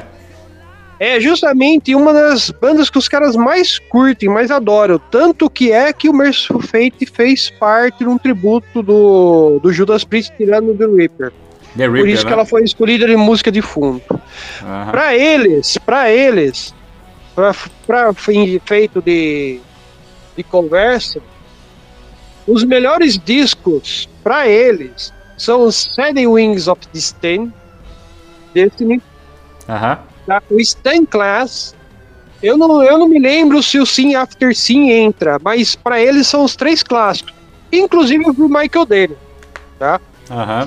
[0.98, 4.98] é justamente uma das bandas que os caras mais curtem, mais adoram.
[5.10, 10.04] Tanto que é que o Merciful Fate fez parte de um tributo do, do Judas
[10.04, 11.32] Priest tirando do Reaper.
[11.76, 12.28] The Reaper, Por isso né?
[12.28, 14.02] que ela foi escolhida de música de fundo.
[14.90, 16.74] Pra eles, pra eles,
[17.34, 17.54] pra,
[17.86, 19.60] pra fim feito de,
[20.36, 21.20] de conversa,
[22.46, 27.52] os melhores discos pra eles são os Seven Wings of Destiny,
[28.54, 29.02] Destiny
[29.68, 29.98] Aham.
[30.26, 30.42] Tá?
[30.50, 31.74] o Stan Class.
[32.42, 36.26] Eu não, eu não me lembro se o Sim After Sim entra, mas pra eles
[36.26, 37.32] são os três clássicos,
[37.72, 39.16] inclusive o Michael Danner.
[40.30, 40.66] Aham.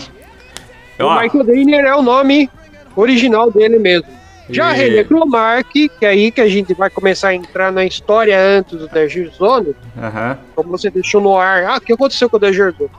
[0.99, 2.49] O Ó, Michael Danner é o nome
[2.95, 4.07] original dele mesmo.
[4.49, 7.85] Já E- René Cromark, que é aí que a gente vai começar a entrar na
[7.85, 10.37] história antes do Danger Zone, Aham.
[10.55, 11.65] como você deixou no ar.
[11.65, 12.89] Ah, o que aconteceu com o Danger Zone?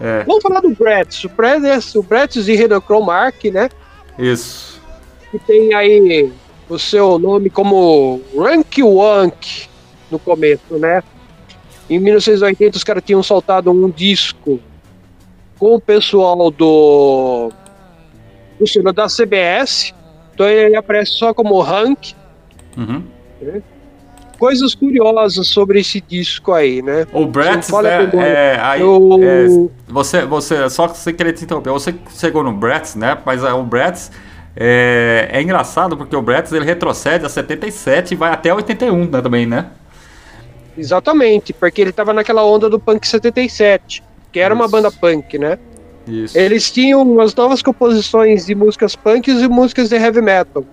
[0.00, 1.22] É, Vamos falar do Bretts.
[1.24, 1.94] O Bretts,
[2.46, 3.68] o e René Cromark, né?
[4.18, 4.77] isso.
[5.30, 6.32] Que tem aí
[6.68, 9.68] o seu nome como Rank Wank
[10.10, 11.02] no começo, né?
[11.88, 14.60] Em 1980 os caras tinham soltado um disco
[15.58, 17.50] com o pessoal do
[18.58, 19.94] do selo da CBS.
[20.34, 22.12] Então ele aparece só como Rank.
[22.76, 23.02] Uhum.
[24.38, 27.08] coisas curiosas sobre esse disco aí, né?
[27.12, 29.48] O Bratz, né, é, aí, Eu- é,
[29.88, 33.64] você, você, só sem querer te interromper, você chegou no Bratz, né, mas é, o
[33.64, 34.12] Bratz
[34.60, 39.20] é, é engraçado porque o Bratz ele retrocede a 77 e vai até 81 né,
[39.22, 39.70] também, né?
[40.76, 44.02] Exatamente, porque ele tava naquela onda do Punk 77,
[44.32, 44.72] que era uma Isso.
[44.72, 45.58] banda punk, né?
[46.08, 46.36] Isso.
[46.36, 50.64] Eles tinham umas novas composições de músicas punks e músicas de heavy metal.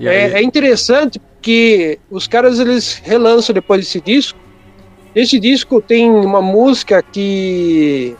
[0.00, 4.38] É, é interessante que os caras eles relançam depois desse disco.
[5.14, 8.16] Esse disco tem uma música que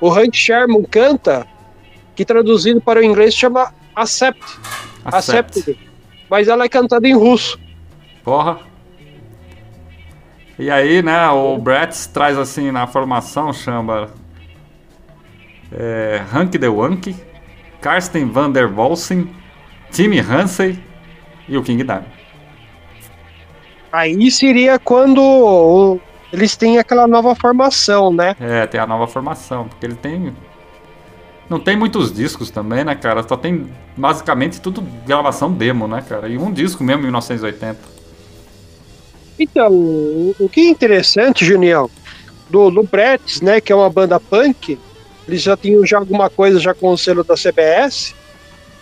[0.00, 1.46] o Hank Sherman canta,
[2.16, 4.42] que traduzido para o inglês chama Accept,
[5.04, 5.78] Accept.
[6.30, 7.58] Mas ela é cantada em russo.
[8.22, 8.58] Porra.
[10.58, 14.08] E aí, né, o Bratz traz assim na formação, chama
[15.72, 17.14] é, Hank the Wank,
[17.80, 19.28] Karsten van der Volsen,
[19.90, 20.78] Timmy Hansey
[21.48, 22.08] e o King Diamond.
[23.92, 26.00] Aí seria quando o-
[26.32, 28.34] eles têm aquela nova formação, né?
[28.40, 30.34] É, tem a nova formação, porque ele tem.
[31.48, 33.26] Não tem muitos discos também, né, cara?
[33.26, 36.28] Só tem basicamente tudo gravação demo, né, cara?
[36.28, 37.78] E um disco mesmo, em 1980.
[39.38, 41.88] Então, o que é interessante, Junião,
[42.50, 42.88] do, do
[43.42, 44.78] né, que é uma banda punk,
[45.26, 48.14] eles já tinham já alguma coisa já com o selo da CBS,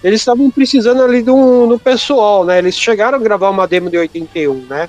[0.03, 4.55] eles estavam precisando ali um pessoal, né, eles chegaram a gravar uma demo de 81,
[4.67, 4.89] né,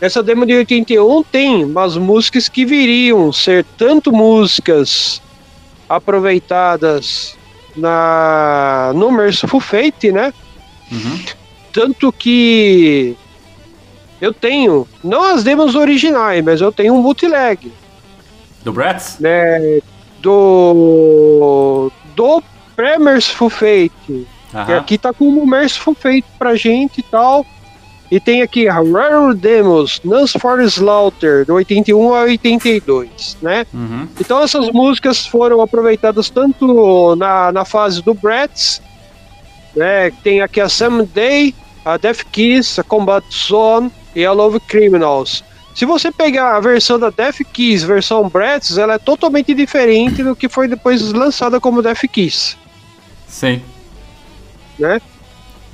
[0.00, 5.22] essa demo de 81 tem umas músicas que viriam ser tanto músicas
[5.88, 7.36] aproveitadas
[7.76, 10.32] na no Merciful Fate, né,
[10.92, 11.18] Uhum.
[11.72, 13.16] tanto que
[14.20, 17.72] eu tenho, não as demos originais, mas eu tenho um bootleg,
[18.62, 19.18] Do Bratz?
[19.18, 19.80] né?
[20.20, 21.90] Do.
[22.16, 22.42] Do
[22.76, 23.90] pré-Merciful Fate.
[24.06, 24.26] Que
[24.56, 24.76] Aham.
[24.78, 27.44] aqui tá como Merciful Fate pra gente e tal.
[28.10, 33.66] E tem aqui a Rare Demos, Nuns for Slaughter, do 81 a 82, né?
[33.72, 34.06] Uhum.
[34.20, 38.82] Então essas músicas foram aproveitadas tanto na, na fase do Bratz,
[39.74, 40.10] né?
[40.22, 45.42] Tem aqui a Someday, a Death Kiss, a Combat Zone e a Love Criminals.
[45.74, 50.36] Se você pegar a versão da Death Kiss, versão Bratz, ela é totalmente diferente do
[50.36, 52.56] que foi depois lançada como Death Kiss,
[53.26, 53.60] Sim.
[54.78, 55.00] né?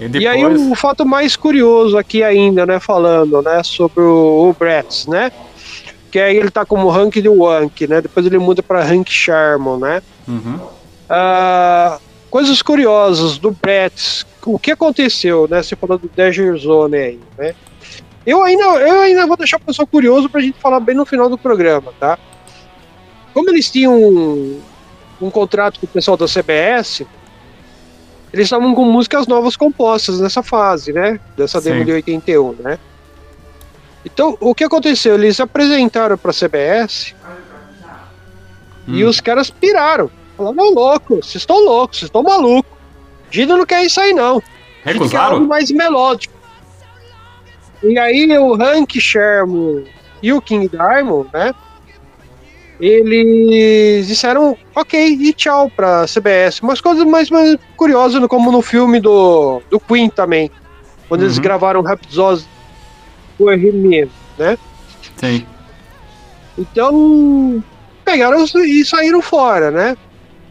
[0.00, 0.70] E E aí depois.
[0.70, 5.30] o fato mais curioso aqui ainda, né, falando, né, sobre o, o né?
[6.10, 8.00] Que aí ele tá como Hank de Wank, né?
[8.00, 10.02] Depois ele muda para Hank Sharman, né?
[10.26, 10.58] Uhum.
[11.08, 11.98] Ah,
[12.28, 14.26] coisas curiosas do Bratz.
[14.44, 15.62] O que aconteceu, né?
[15.62, 17.54] Você falou do Danger Zone aí, né?
[18.26, 21.28] Eu ainda, eu ainda vou deixar o pessoal curioso pra gente falar bem no final
[21.28, 22.18] do programa, tá?
[23.32, 24.60] Como eles tinham um,
[25.22, 27.06] um contrato com o pessoal da CBS,
[28.32, 31.18] eles estavam com músicas novas compostas nessa fase, né?
[31.36, 31.84] Dessa demo Sim.
[31.86, 32.78] de 81, né?
[34.04, 35.14] Então, o que aconteceu?
[35.14, 37.14] Eles apresentaram pra CBS
[38.86, 39.08] e Hum.
[39.08, 40.10] os caras piraram.
[40.36, 42.70] Falaram, "Ô, louco, vocês estão loucos, vocês estão malucos.
[43.30, 44.36] Gino não quer isso aí, não.
[44.36, 44.42] Gente
[44.84, 45.40] quer algo Recusaram?
[45.46, 46.34] mais melódico.
[47.82, 49.84] E aí o Hank Sherman
[50.22, 51.54] e o King Diamond, né?
[52.80, 56.60] Eles disseram ok e tchau pra CBS.
[56.62, 60.50] Umas coisas mais, mais curiosas, como no filme do, do Queen também.
[61.08, 61.42] Quando eles Uhum.
[61.42, 62.46] gravaram Rhapsody
[63.38, 64.08] Bohemian,
[64.38, 64.56] né?
[65.16, 65.44] Sim.
[66.58, 67.62] Então,
[68.04, 69.96] pegaram e saíram fora, né?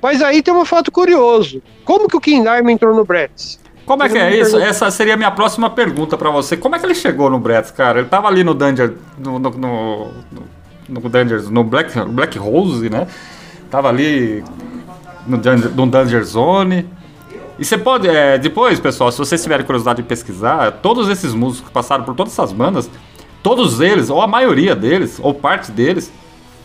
[0.01, 1.61] Mas aí tem um fato curioso.
[1.83, 3.59] Como que o King Diamond entrou no Bratz?
[3.85, 4.57] Como é que é isso?
[4.57, 6.55] Essa seria a minha próxima pergunta pra você.
[6.55, 7.99] Como é que ele chegou no Bratz, cara?
[7.99, 8.93] Ele tava ali no Danger.
[9.17, 10.07] No, no, no,
[10.89, 11.43] no, Danger.
[11.49, 13.07] No Black, Black Rose, né?
[13.69, 14.43] Tava ali
[15.27, 16.87] no Danger, no Danger Zone.
[17.57, 18.07] E você pode.
[18.07, 22.15] é, depois, pessoal, se vocês tiverem curiosidade de pesquisar, todos esses músicos que passaram por
[22.15, 22.89] todas essas bandas,
[23.43, 26.11] todos eles, ou a maioria deles, ou parte deles,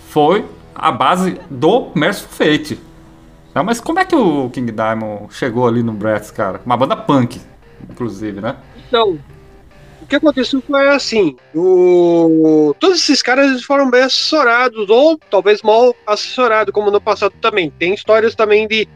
[0.09, 0.45] foi
[0.75, 2.81] a base do Merciful Fate.
[3.55, 6.61] Não, mas como é que o King Diamond chegou ali no Bratz, cara?
[6.67, 7.41] Uma banda punk,
[7.89, 8.57] inclusive, né?
[8.89, 9.19] Então,
[10.05, 12.75] o que aconteceu foi assim: o...
[12.79, 17.71] todos esses caras foram bem assessorados, ou talvez mal assessorados, como no passado também.
[17.71, 18.87] Tem histórias também de,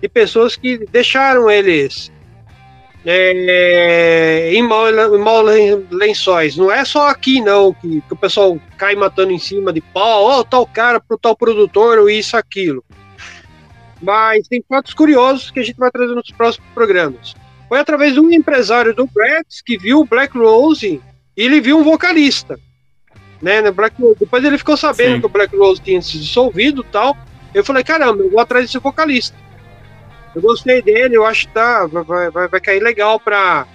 [0.00, 2.10] de pessoas que deixaram eles
[3.04, 6.56] é, em mal, em mal len- lençóis.
[6.56, 10.24] Não é só aqui, não, que, que o pessoal cai matando em cima de pau,
[10.24, 12.82] ó, tal cara pro tal produtor, ou isso, aquilo.
[14.00, 17.34] Mas tem fatos curiosos que a gente vai trazer nos próximos programas
[17.68, 21.00] foi através de um empresário do Bratz que viu o Black Rose
[21.36, 22.58] e ele viu um vocalista.
[23.40, 24.16] Né, no Black Rose.
[24.18, 25.20] Depois ele ficou sabendo Sim.
[25.20, 27.16] que o Black Rose tinha se dissolvido e tal.
[27.54, 29.36] Eu falei, caramba, eu vou atrás desse vocalista.
[30.34, 33.66] Eu gostei dele, eu acho que tá, vai, vai, vai cair legal pra,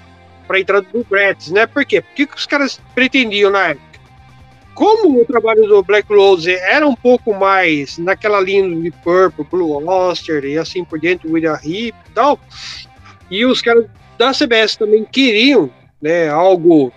[0.47, 1.65] para a entrada do Bretts, né?
[1.65, 2.01] Por quê?
[2.01, 3.93] Porque que os caras pretendiam na época?
[4.75, 9.87] Como o trabalho do Black Rose era um pouco mais naquela linha de Purple, Blue
[9.87, 12.39] Oyster e assim por diante, William Heep e tal,
[13.29, 13.85] e os caras
[14.17, 15.69] da CBS também queriam
[16.01, 16.91] né, algo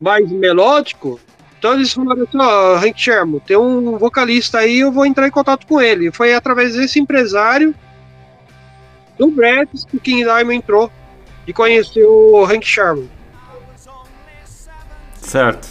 [0.00, 1.18] mais melódico,
[1.64, 5.30] então eles falaram assim, ó, Hank Sherman, tem um vocalista aí, eu vou entrar em
[5.30, 6.12] contato com ele.
[6.12, 7.74] Foi através desse empresário
[9.18, 10.92] do Bretts que King Diamond entrou
[11.46, 13.08] e conheceu o Hank Sherman.
[15.14, 15.68] Certo.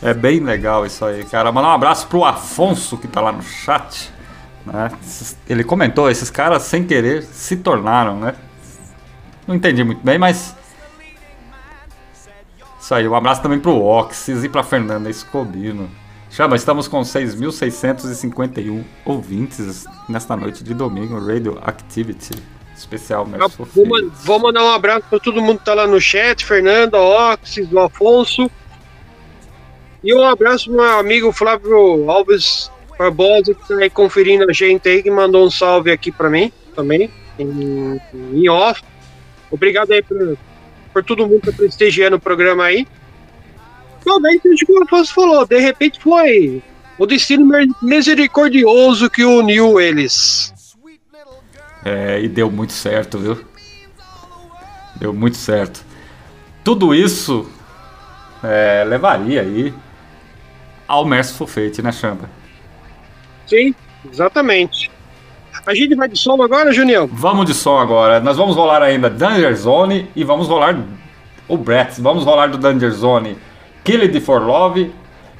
[0.00, 1.52] É bem legal isso aí, cara.
[1.52, 4.10] Mandar um abraço pro Afonso que tá lá no chat.
[4.66, 4.90] Né?
[5.48, 8.34] Ele comentou, esses caras sem querer se tornaram, né?
[9.46, 10.54] Não entendi muito bem, mas.
[12.80, 15.88] Isso aí, um abraço também pro Oxys e pra Fernanda Escobino.
[16.30, 22.42] Chama, estamos com 6.651 ouvintes nesta noite de domingo, Radio Activity
[22.76, 23.26] especial
[23.74, 27.72] Vou, vou mandar um abraço para todo mundo que tá lá no chat, Fernanda, Oxys,
[27.72, 28.50] o Afonso.
[30.04, 34.88] E um abraço pro meu amigo Flávio Alves Barbosa, que tá aí conferindo a gente
[34.88, 38.00] aí, que mandou um salve aqui para mim também, em,
[38.32, 38.82] em off.
[39.50, 40.38] Obrigado aí por,
[40.92, 42.86] por todo mundo que tá prestigiando o programa aí.
[44.04, 46.62] Talvez seja o que o Afonso falou, de repente foi
[46.98, 47.46] o destino
[47.82, 50.54] misericordioso que uniu eles.
[51.84, 53.44] É, e deu muito certo, viu?
[54.96, 55.84] Deu muito certo.
[56.64, 57.48] Tudo isso
[58.42, 59.72] é, levaria aí
[60.88, 62.28] ao Merciful Fate, né, Chamba?
[63.46, 63.74] Sim,
[64.10, 64.90] exatamente.
[65.66, 67.08] A gente vai de som agora, Junião?
[67.12, 68.20] Vamos de som agora.
[68.20, 70.78] Nós vamos rolar ainda Danger Zone e vamos rolar
[71.48, 71.98] o Bratz.
[71.98, 73.36] Vamos rolar do Danger Zone
[73.82, 74.92] Kill It For Love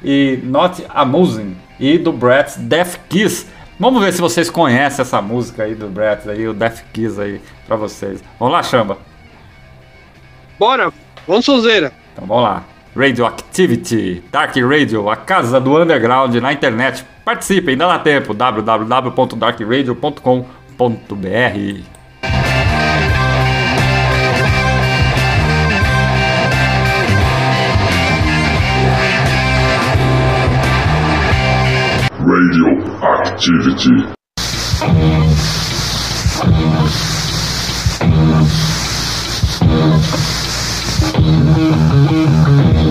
[0.03, 1.55] e Not Amusing.
[1.79, 3.47] E do Bratz Death Kiss.
[3.79, 7.39] Vamos ver se vocês conhecem essa música aí do Bratz aí, o Death Kiss aí
[7.67, 8.23] pra vocês.
[8.39, 8.97] Vamos lá, Chamba.
[10.57, 10.91] Bora,
[11.27, 11.93] vamos sonzeira.
[12.13, 12.63] Então vamos lá.
[12.95, 17.05] Radioactivity, Dark Radio, a casa do underground na internet.
[17.27, 18.33] Participem, dá tempo.
[18.33, 20.47] www.darkradio.com.br
[32.17, 34.17] Radioactivity.
[42.07, 42.86] People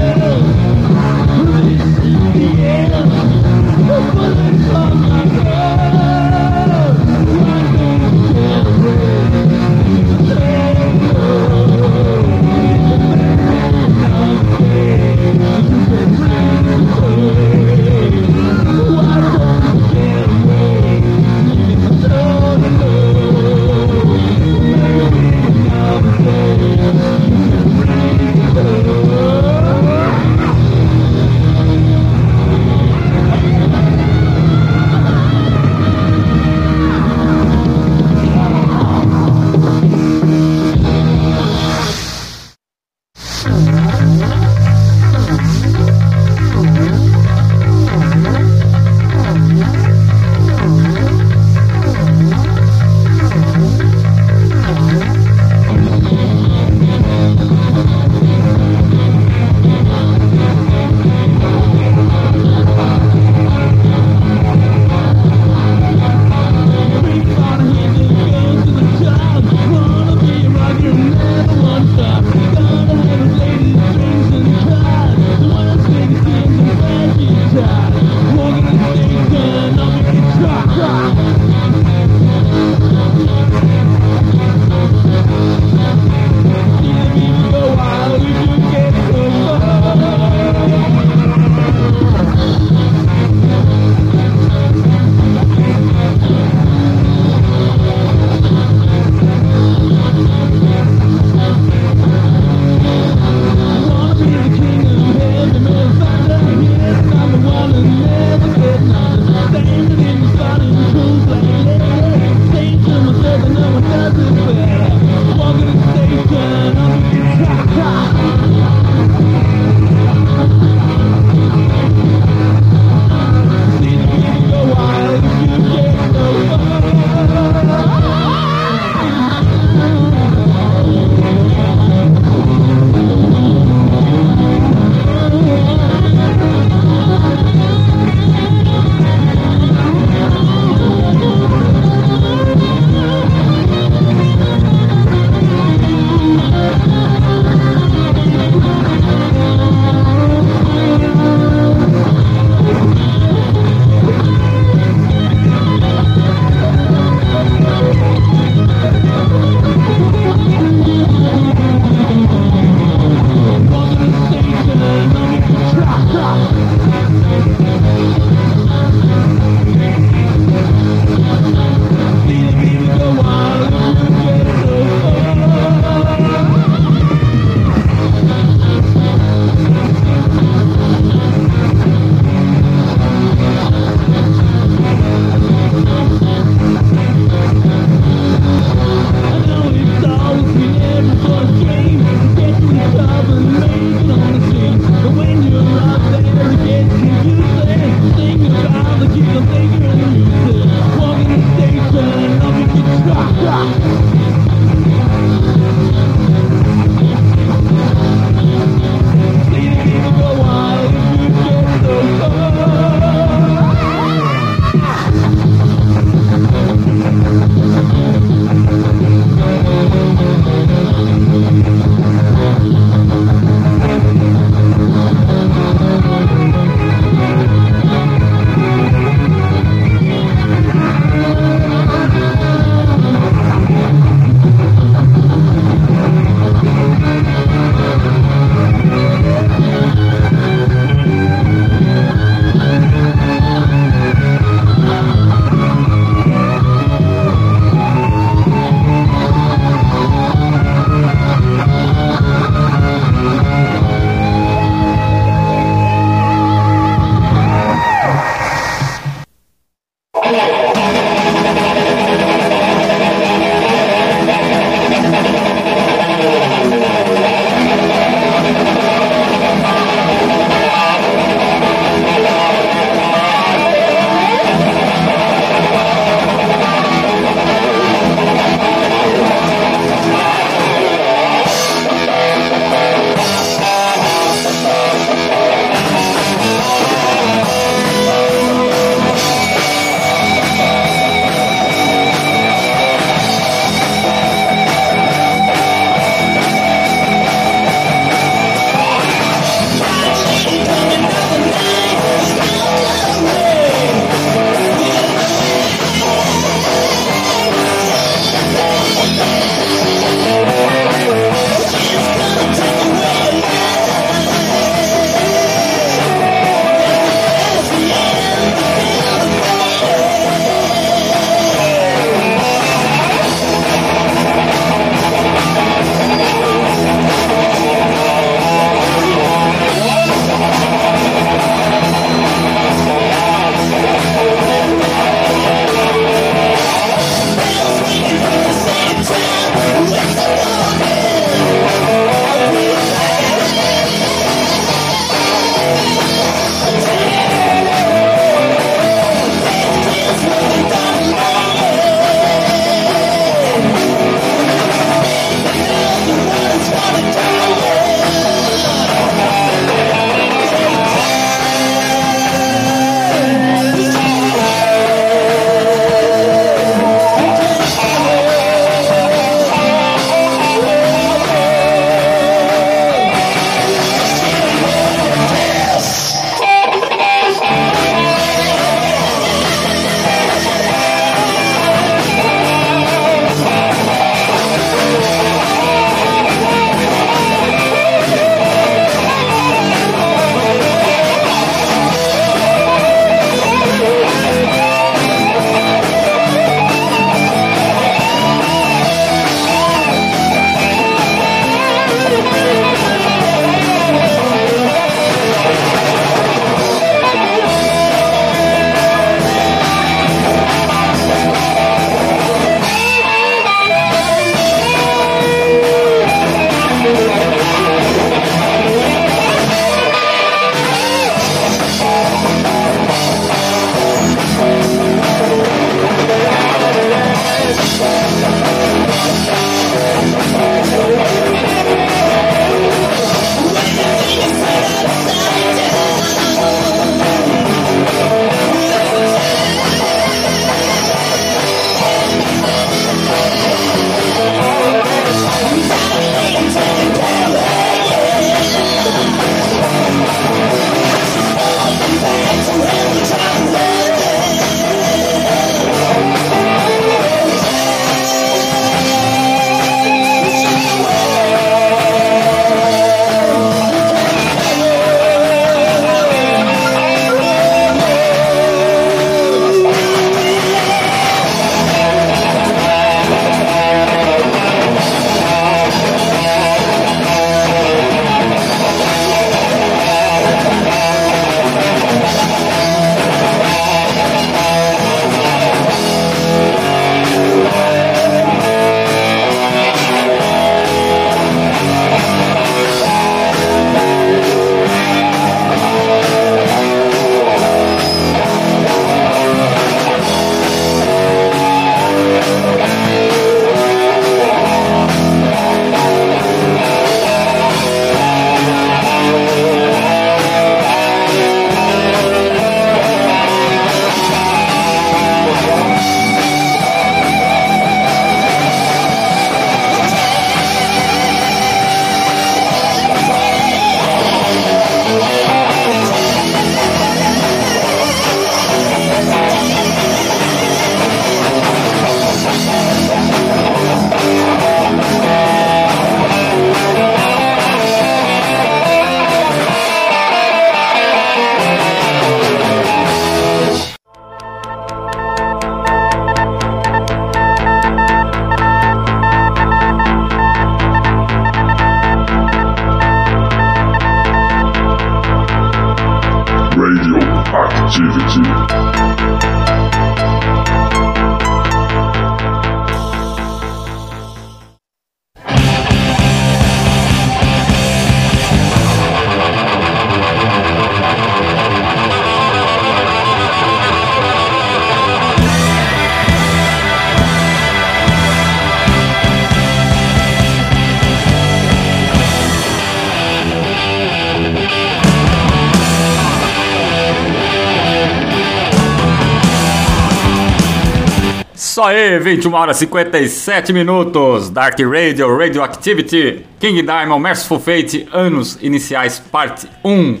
[591.60, 594.30] Isso aí, 21 horas e 57 minutos.
[594.30, 600.00] Dark Radio, Radioactivity, King Diamond, Merciful Fate, anos iniciais, parte 1.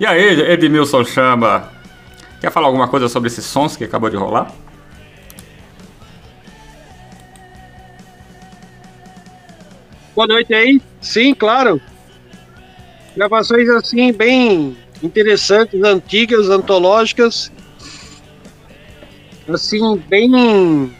[0.00, 1.70] E aí, Edmilson Chamba,
[2.40, 4.52] quer falar alguma coisa sobre esses sons que acabou de rolar?
[10.16, 10.82] Boa noite aí.
[11.00, 11.80] Sim, claro.
[13.16, 17.52] Gravações assim, bem interessantes, antigas, antológicas.
[19.48, 20.94] Assim, bem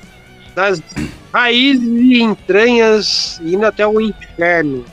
[0.55, 0.83] das
[1.33, 4.85] raízes e entranhas, indo até o inferno.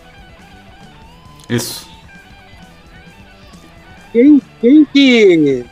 [1.49, 1.89] Isso.
[4.11, 5.65] Quem, quem que,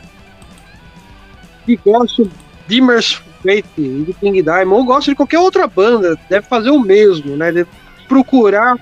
[1.64, 2.24] que gosta
[2.66, 6.70] de Merciful Fate e de King Diamond, ou gosta de qualquer outra banda, deve fazer
[6.70, 7.52] o mesmo, né?
[7.52, 7.70] Deve
[8.06, 8.76] procurar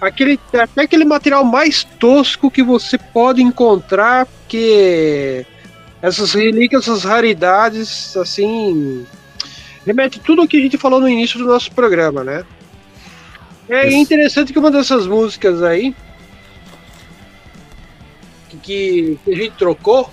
[0.00, 5.46] aquele, até aquele material mais tosco que você pode encontrar, porque
[6.02, 9.06] essas relíquias, essas raridades, assim,
[9.86, 12.44] remete tudo o que a gente falou no início do nosso programa, né?
[13.68, 13.96] É Isso.
[13.96, 15.94] interessante que uma dessas músicas aí
[18.62, 20.10] que, que a gente trocou,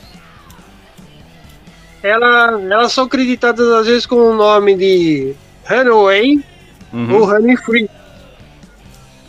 [2.04, 5.34] ela, elas são acreditadas às vezes com o nome de
[5.68, 6.44] Runaway
[6.94, 7.16] Uhum.
[7.16, 7.90] ou Honey Free.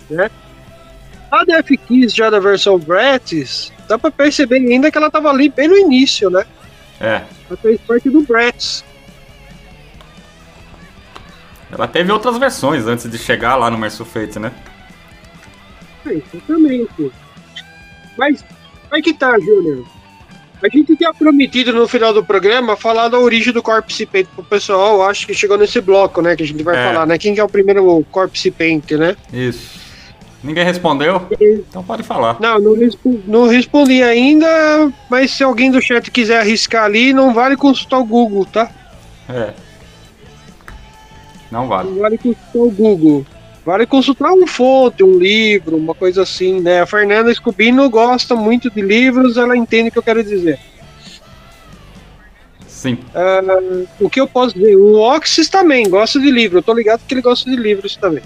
[0.08, 0.30] Né?
[1.30, 5.48] A Death Kiss já da versão Bratz, dá pra perceber ainda que ela tava ali
[5.48, 6.44] bem no início, né?
[7.00, 7.22] É.
[7.48, 8.84] Ela fez parte do Bratz.
[11.70, 14.52] Ela teve outras versões antes de chegar lá no Merciful Fate, né?
[16.06, 17.12] É, exatamente.
[18.16, 18.44] Mas,
[18.90, 19.84] aí que tá, Júnior.
[20.62, 24.42] A gente tinha prometido no final do programa falar da origem do Corpse Paint pro
[24.42, 25.02] pessoal.
[25.08, 26.34] Acho que chegou nesse bloco, né?
[26.34, 26.84] Que a gente vai É.
[26.92, 27.16] falar, né?
[27.16, 29.14] Quem que é o primeiro Corpse Paint, né?
[29.32, 29.78] Isso.
[30.42, 31.26] Ninguém respondeu?
[31.40, 32.36] Então pode falar.
[32.40, 32.74] Não, não,
[33.26, 34.46] não respondi ainda,
[35.10, 38.70] mas se alguém do chat quiser arriscar ali, não vale consultar o Google, tá?
[39.28, 39.52] É.
[41.50, 41.90] Não vale.
[41.90, 43.26] Não vale consultar o Google.
[43.66, 46.80] Vale consultar um fonte, um livro, uma coisa assim, né?
[46.80, 50.58] A Fernanda Scubino gosta muito de livros, ela entende o que eu quero dizer.
[52.66, 52.96] Sim.
[53.14, 53.42] Ah,
[54.00, 54.76] o que eu posso dizer?
[54.76, 58.22] O Oxys também gosta de livro, eu tô ligado que ele gosta de livros também.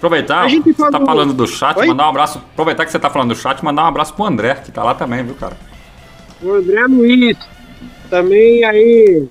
[0.00, 1.86] Aproveitar, você tá falando do chat, Oi?
[1.88, 2.38] mandar um abraço.
[2.38, 4.94] Aproveitar que você tá falando do chat, mandar um abraço pro André, que tá lá
[4.94, 5.52] também, viu, cara?
[6.40, 7.36] O André Luiz,
[8.08, 9.28] também aí.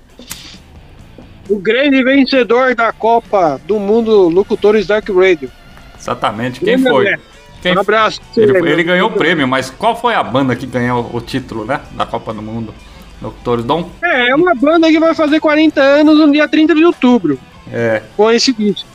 [1.48, 5.50] O grande vencedor da Copa do Mundo Locutores Dark Radio.
[5.98, 6.60] Exatamente.
[6.60, 7.08] Quem foi?
[7.08, 7.20] André.
[7.60, 8.20] Quem Um abraço.
[8.36, 11.64] Ele, meu ele ganhou o prêmio, mas qual foi a banda que ganhou o título,
[11.64, 11.80] né?
[11.90, 12.72] Da Copa do Mundo?
[13.20, 13.90] Locutores Dom?
[14.00, 17.40] É, é uma banda que vai fazer 40 anos no dia 30 de outubro,
[17.72, 18.02] É.
[18.16, 18.88] com esse disco.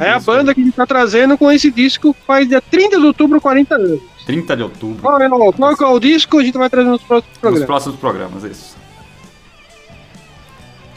[0.00, 3.06] É a banda que a gente tá trazendo com esse disco faz dia 30 de
[3.06, 4.00] outubro, 40 anos.
[4.26, 5.02] 30 de outubro.
[5.02, 6.38] Qual é, o- qual é o disco?
[6.38, 7.66] A gente vai trazer nos próximos Nos programas.
[7.66, 8.76] próximos programas, isso.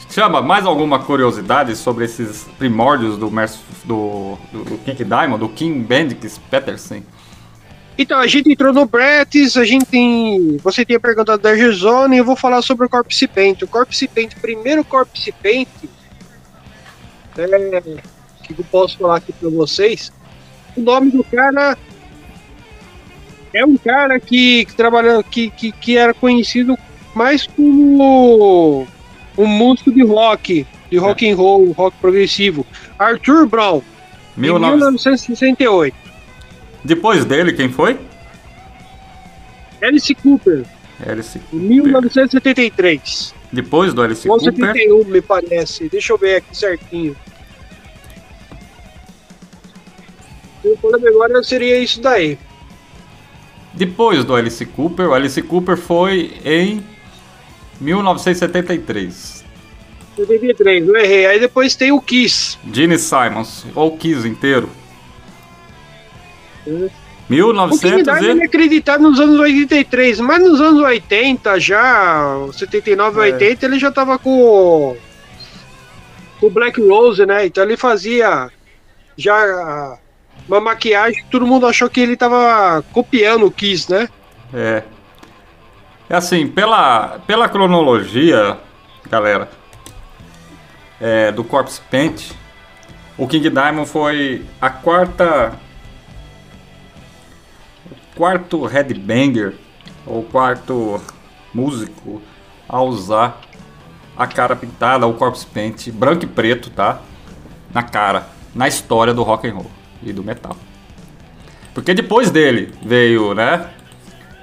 [0.09, 3.29] Chama, mais alguma curiosidade sobre esses primórdios do,
[3.83, 7.01] do, do, King Diamond, do King Bendix Peterson?
[7.97, 10.57] Então, a gente entrou no Bretts, a gente tem.
[10.63, 13.61] Você tinha perguntado da Gerzone e eu vou falar sobre o Corpse Paint.
[13.63, 15.67] O Corpse Paint, o primeiro Corpse Paint.
[17.37, 17.43] É,
[18.53, 20.11] que eu posso falar aqui pra vocês?
[20.75, 21.77] O nome do cara.
[23.53, 26.77] É um cara que, que trabalhou, que, que, que era conhecido
[27.15, 28.85] mais como
[29.37, 32.65] um músico de rock, de rock and roll, rock progressivo.
[32.99, 33.81] Arthur Brown,
[34.37, 34.75] em 19...
[34.75, 35.95] 1968.
[36.83, 37.97] Depois dele, quem foi?
[39.81, 40.65] Alice Cooper,
[41.07, 41.67] Alice Cooper.
[41.67, 43.33] 1973.
[43.51, 45.89] Depois do Alice Cooper, 71, me parece.
[45.89, 47.15] Deixa eu ver aqui certinho.
[50.65, 52.37] Eu tô na memória seria isso daí.
[53.73, 56.83] depois do Alice Cooper, o Alice Cooper foi em
[57.79, 59.43] 1973.
[60.15, 61.25] 73, não errei.
[61.25, 62.57] Aí depois tem o Kiss.
[62.73, 64.69] Gene Simons, ou Kiss inteiro.
[66.65, 66.91] O King
[67.29, 68.39] 1900 Diamond
[68.75, 68.83] e...
[68.89, 73.33] é nos anos 83, mas nos anos 80 já, 79 É.
[73.33, 74.97] 80, ele já tava com o-
[76.39, 77.45] com o Black Rose, né?
[77.45, 78.49] Então ele fazia
[79.17, 79.97] já
[80.47, 84.07] uma maquiagem que todo mundo achou que ele tava copiando o Kiss, né?
[84.53, 84.83] É.
[86.07, 88.57] É assim, pela, pela cronologia,
[89.09, 89.49] galera,
[91.01, 92.31] é, do Corpse Paint,
[93.17, 95.53] o King Diamond foi a quarta.
[97.89, 99.55] O quarto headbanger,
[100.05, 101.01] ou quarto
[101.53, 102.21] músico
[102.67, 103.41] a usar
[104.17, 107.01] a cara pintada, o corpse paint, branco e preto, tá?
[107.73, 109.71] Na cara, na história do rock and roll
[110.05, 110.55] e do metal.
[111.73, 113.69] Porque depois dele veio, né?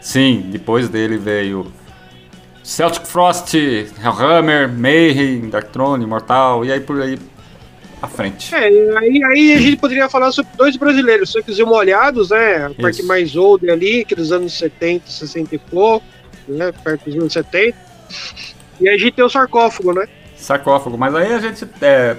[0.00, 1.72] Sim, depois dele veio
[2.62, 7.18] Celtic Frost, Hellhammer, Mayhem, Darkthrone, Mortal, e aí por aí
[8.02, 8.54] à frente.
[8.54, 8.66] É,
[8.98, 12.66] aí, aí a gente poderia falar sobre dois brasileiros, só que os molhados, né?
[12.66, 13.06] A parte Isso.
[13.06, 16.04] mais old ali, aqueles anos 70, 60 e pouco,
[16.48, 16.72] né?
[16.84, 17.76] Perto dos anos 70.
[18.80, 20.06] E aí a gente tem o sarcófago, né?
[20.42, 21.66] Sarcófago, mas aí a gente.
[21.80, 22.16] É,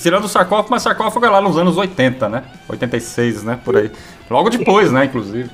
[0.00, 2.44] tirando o sarcófago, mas sarcófago é lá nos anos 80, né?
[2.68, 3.58] 86, né?
[3.64, 3.90] Por aí.
[4.30, 5.06] Logo depois, né?
[5.06, 5.50] Inclusive.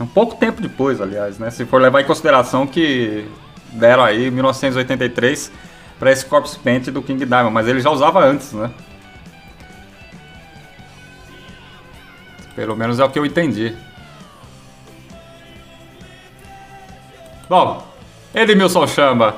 [0.00, 1.50] Um pouco tempo depois, aliás, né?
[1.50, 3.28] Se for levar em consideração que
[3.72, 5.52] deram aí 1983
[6.00, 8.68] para esse corpse paint do King Diamond, mas ele já usava antes, né?
[12.56, 13.72] Pelo menos é o que eu entendi.
[17.48, 17.86] Bom,
[18.34, 19.36] Edmilson Chamba,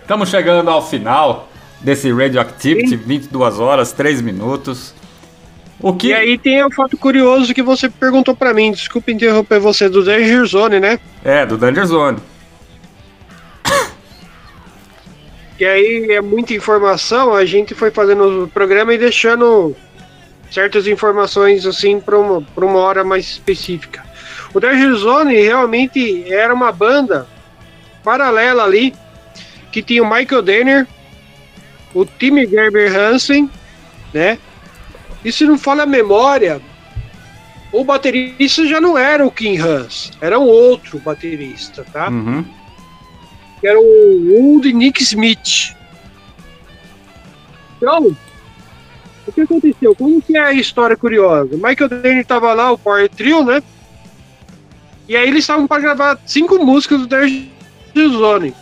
[0.00, 1.48] estamos chegando ao final
[1.80, 4.94] desse Radioactivity, 22 horas, 3 minutos.
[5.80, 9.60] O que E aí tem o fato curioso que você perguntou pra mim, desculpa interromper
[9.60, 10.98] você, do Danger Zone, né?
[11.24, 12.18] é do Danger Zone.
[15.56, 19.74] Que aí é muita informação, a gente foi fazendo o programa e deixando
[20.50, 24.04] certas informações assim para uma, pra uma hora mais específica.
[24.54, 27.26] O Danger Zone realmente era uma banda
[28.02, 28.94] paralela ali,
[29.70, 30.86] que tinha o Michael Denner,
[31.98, 33.50] o Timmy Gerber Hansen,
[34.14, 34.38] né?
[35.24, 36.60] E se não falha a memória,
[37.72, 42.08] o baterista já não era o Kim Hans, era um outro baterista, tá?
[42.08, 42.44] Uhum.
[43.60, 45.74] que era o Old Nick Smith.
[47.76, 48.16] Então,
[49.26, 49.92] o que aconteceu?
[49.96, 51.56] Como que é a história curiosa?
[51.56, 53.60] O Michael Denny tava lá, o Power Trio, né?
[55.08, 57.48] E aí eles estavam para gravar cinco músicas do Danger
[57.96, 58.54] Zone.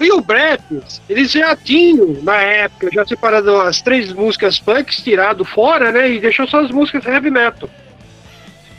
[0.00, 0.64] E o Brett,
[1.10, 6.10] eles já tinham, na época, já separado as três músicas punks, tirado fora, né?
[6.10, 7.68] E deixou só as músicas heavy metal.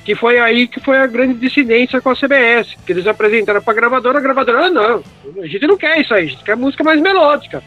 [0.03, 2.75] Que foi aí que foi a grande dissidência com a CBS.
[2.83, 5.03] Que eles apresentaram pra gravadora, a gravadora, ah, não,
[5.43, 7.63] a gente não quer isso aí, a gente quer música mais melódica.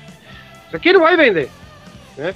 [0.66, 1.48] Isso aqui não vai vender.
[2.16, 2.34] Né?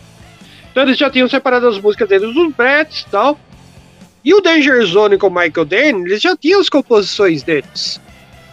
[0.71, 3.41] Então eles já tinham separado as músicas deles dos Bretts e tal.
[4.25, 8.01] E o Danger Zone com o Michael Dane, eles já tinham as composições deles.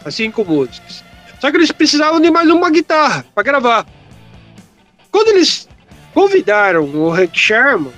[0.03, 1.04] As cinco músicas.
[1.45, 3.85] Só que eles precisavam de mais uma guitarra pra gravar.
[5.11, 5.69] Quando eles
[6.11, 7.93] convidaram o Hank Sherman,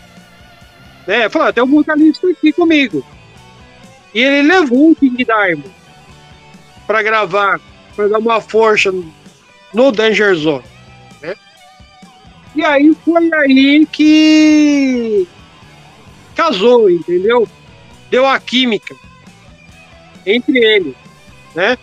[1.08, 3.06] né, falaram, tem um vocalista aqui comigo.
[4.14, 5.72] E ele levou o King Diamond
[6.86, 7.62] pra gravar,
[7.96, 8.94] pra dar uma força
[9.74, 10.66] no Danger Zone.
[11.22, 11.34] Né?
[12.54, 15.26] E aí foi aí que
[16.36, 17.48] casou, entendeu?
[18.10, 18.94] Deu a química
[20.26, 20.96] entre eles,
[21.56, 21.78] né?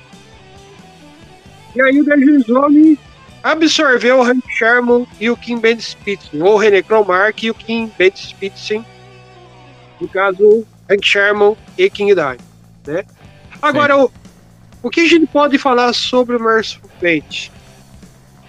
[1.74, 2.98] E aí o Danger Zone
[3.42, 7.54] absorveu o Hank Sherman e o Kim Ben Spitzen, ou o René Cromark e o
[7.54, 8.84] Kim Ben Spitzen,
[10.00, 12.42] no caso Hank Sherman e King Diamond,
[12.86, 13.04] né?
[13.60, 14.10] Agora, o,
[14.82, 17.50] o que a gente pode falar sobre o Merciful Fate?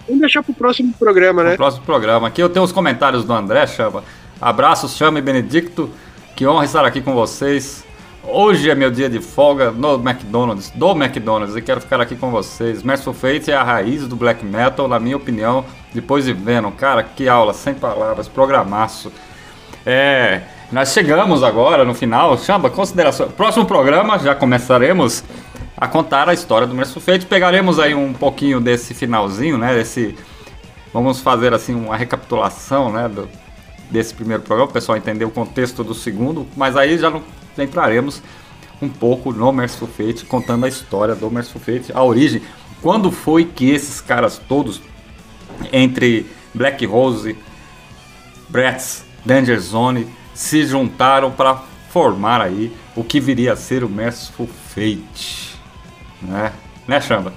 [0.06, 1.56] Vamos deixar pro próximo programa, né?
[1.56, 2.28] próximo programa.
[2.28, 4.04] Aqui eu tenho os comentários do André Chama.
[4.40, 5.90] Abraços, Chama e Benedicto.
[6.36, 7.85] Que honra estar aqui com vocês.
[8.28, 12.28] Hoje é meu dia de folga no McDonald's, do McDonald's, e quero ficar aqui com
[12.28, 12.82] vocês.
[12.82, 15.64] Merciful Fate é a raiz do black metal, na minha opinião,
[15.94, 16.72] depois de Venom.
[16.72, 19.12] Cara, que aula, sem palavras, programaço.
[19.86, 22.36] É, nós chegamos agora no final.
[22.36, 23.28] Chamba, consideração.
[23.30, 25.22] Próximo programa já começaremos
[25.76, 27.26] a contar a história do Merciful Fate.
[27.26, 29.72] Pegaremos aí um pouquinho desse finalzinho, né?
[29.72, 30.16] Desse,
[30.92, 33.08] vamos fazer assim uma recapitulação, né?
[33.08, 33.28] Do,
[33.88, 36.44] desse primeiro programa, o pessoal entender o contexto do segundo.
[36.56, 37.22] Mas aí já não
[37.58, 38.22] entraremos
[38.80, 42.42] um pouco no Merciful Fate, contando a história do Merciful Fate, a origem.
[42.82, 44.80] Quando foi que esses caras todos,
[45.72, 47.36] entre Black Rose,
[48.48, 54.48] Bratz, Danger Zone, se juntaram para formar aí o que viria a ser o Merciful
[54.68, 55.56] Fate,
[56.20, 56.52] né?
[56.86, 57.32] Né, Chamba?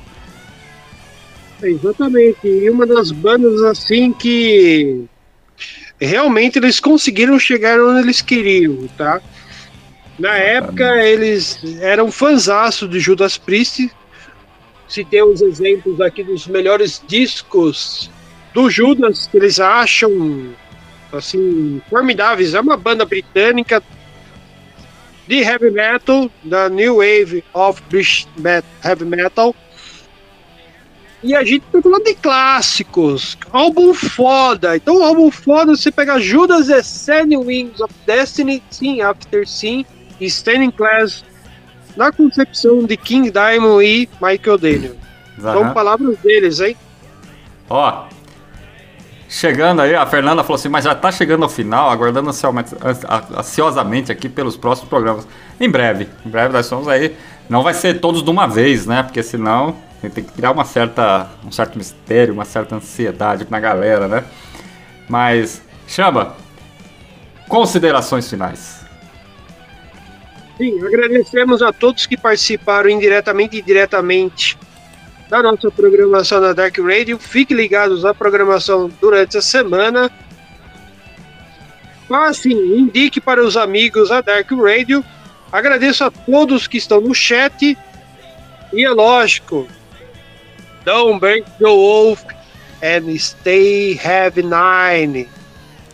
[1.62, 2.48] Exatamente.
[2.48, 5.06] E uma das bandas assim que
[6.00, 9.22] realmente eles conseguiram chegar onde eles queriam, tá?
[10.20, 13.90] Na época eles eram fãzaço de Judas Priest.
[14.88, 18.12] Citei os exemplos aqui dos melhores discos
[18.54, 20.54] do Judas que eles acham
[21.14, 22.54] assim formidáveis.
[22.54, 23.82] É uma banda britânica
[25.26, 28.28] de heavy metal, da New Wave of British
[28.84, 29.56] Heavy Metal.
[31.22, 34.76] E a gente tá falando de clássicos, álbum foda.
[34.76, 39.86] Então, álbum foda, você pega Judas Ascending Wings of Destiny, sim, After Sim,
[40.20, 41.24] e Standing Class,
[41.96, 44.96] na concepção de King Diamond e Michael Daniel.
[45.40, 45.74] São Aham.
[45.74, 46.76] palavras deles, hein?
[47.70, 48.06] Ó,
[49.28, 52.30] chegando aí, a Fernanda falou assim, mas já tá chegando ao final, aguardando
[53.38, 55.28] ansiosamente, aqui pelos próximos programas.
[55.60, 57.16] Em breve, em breve nós vamos aí.
[57.48, 59.02] Não vai ser todos de uma vez, né?
[59.04, 64.08] Porque senão tem que criar uma certa, um certo mistério, uma certa ansiedade na galera,
[64.08, 64.24] né?
[65.08, 66.36] Mas, Chamba,
[67.48, 68.79] considerações finais.
[70.60, 74.58] Sim, agradecemos a todos que participaram indiretamente e diretamente
[75.30, 77.18] da nossa programação na Dark Radio.
[77.18, 80.12] Fiquem ligados à programação durante a semana.
[82.10, 85.02] Passem, indique para os amigos a Dark Radio.
[85.50, 87.78] Agradeço a todos que estão no chat.
[88.74, 89.66] E é lógico,
[90.84, 92.22] don't break the wolf
[92.84, 95.26] and stay heavy nine.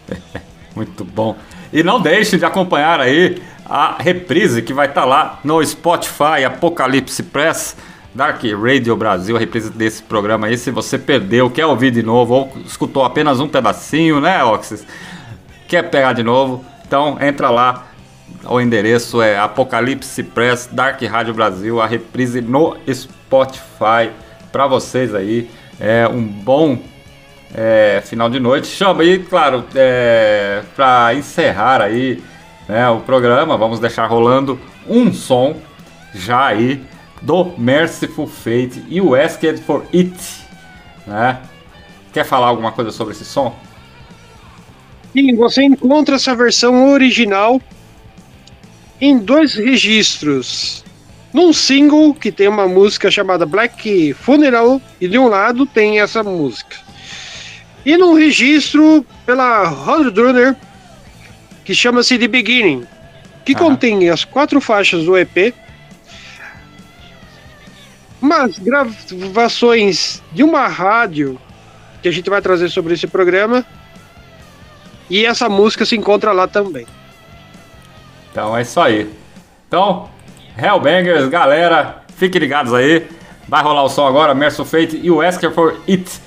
[0.76, 1.38] Muito bom.
[1.72, 7.24] E não deixe de acompanhar aí a reprise que vai estar lá no Spotify, Apocalipse
[7.24, 7.76] Press,
[8.14, 10.58] Dark Radio Brasil, a reprise desse programa aí.
[10.58, 14.86] Se você perdeu, quer ouvir de novo ou escutou apenas um pedacinho, né, Oxys?
[15.68, 16.64] Quer pegar de novo?
[16.88, 17.88] Então entra lá.
[18.48, 24.12] O endereço é Apocalipse Press, Dark Rádio Brasil, a reprise no Spotify
[24.52, 25.50] para vocês aí.
[25.80, 26.78] É um bom
[27.54, 28.68] é, final de noite.
[28.68, 32.24] Chama aí, claro, é, para encerrar aí
[32.68, 35.56] né, o programa, vamos deixar rolando um som
[36.14, 36.82] já aí
[37.22, 40.16] do Merciful Fate e o Asked for It.
[41.06, 41.40] Né?
[42.14, 43.56] Quer falar alguma coisa sobre esse som?
[45.14, 47.62] Sim, você encontra essa versão original
[49.00, 50.84] em dois registros.
[51.34, 56.24] Num single que tem uma música chamada Black Funeral e de um lado tem essa
[56.24, 56.78] música.
[57.86, 60.56] E num registro pela Roadrunner
[61.66, 62.88] que chama-se The Beginning,
[63.44, 63.64] que Aham.
[63.64, 65.54] contém as quatro faixas do EP,
[68.22, 71.40] umas gravações de uma rádio
[72.02, 73.66] que a gente vai trazer sobre esse programa.
[75.10, 76.88] E essa música se encontra lá também.
[78.32, 79.12] Então é isso aí.
[79.68, 80.10] Então,
[80.58, 83.08] Hellbangers, galera, fiquem ligados aí.
[83.48, 86.20] Vai rolar o som agora, Merciful Fate e o Asker for It,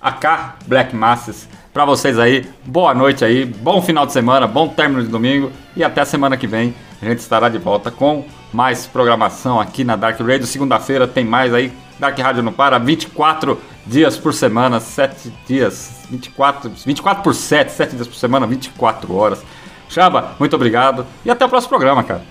[0.00, 1.48] AK Black Masses.
[1.72, 5.82] Pra vocês aí, boa noite aí, bom final de semana, bom término de domingo e
[5.82, 10.20] até semana que vem a gente estará de volta com mais programação aqui na Dark
[10.20, 10.46] Radio.
[10.46, 16.70] Segunda-feira tem mais aí, Dark Rádio não para, 24 dias por semana, 7 dias, 24,
[16.84, 19.42] 24 por 7, 7 dias por semana, 24 horas.
[19.88, 22.22] Chaba, muito obrigado e até o próximo programa, cara.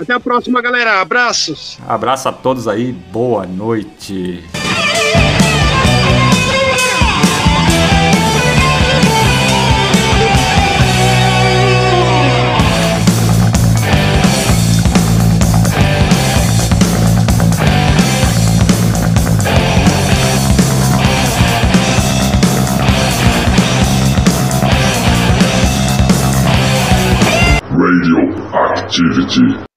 [0.00, 1.02] Até a próxima, galera.
[1.02, 1.78] Abraços.
[1.86, 4.42] Abraço a todos aí, boa noite.
[28.92, 29.71] Radioactivity.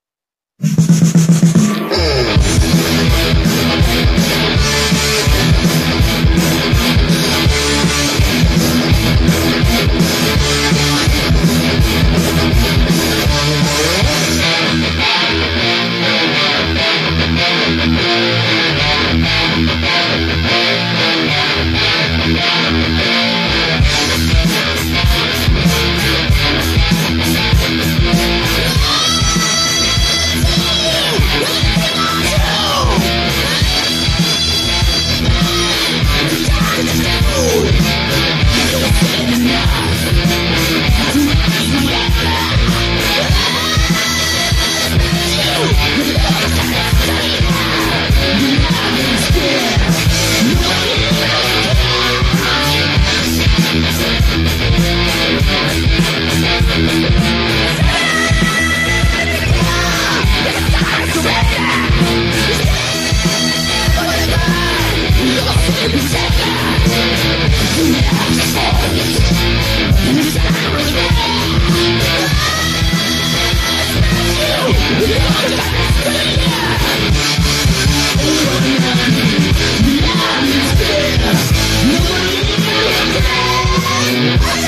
[84.28, 84.65] Thank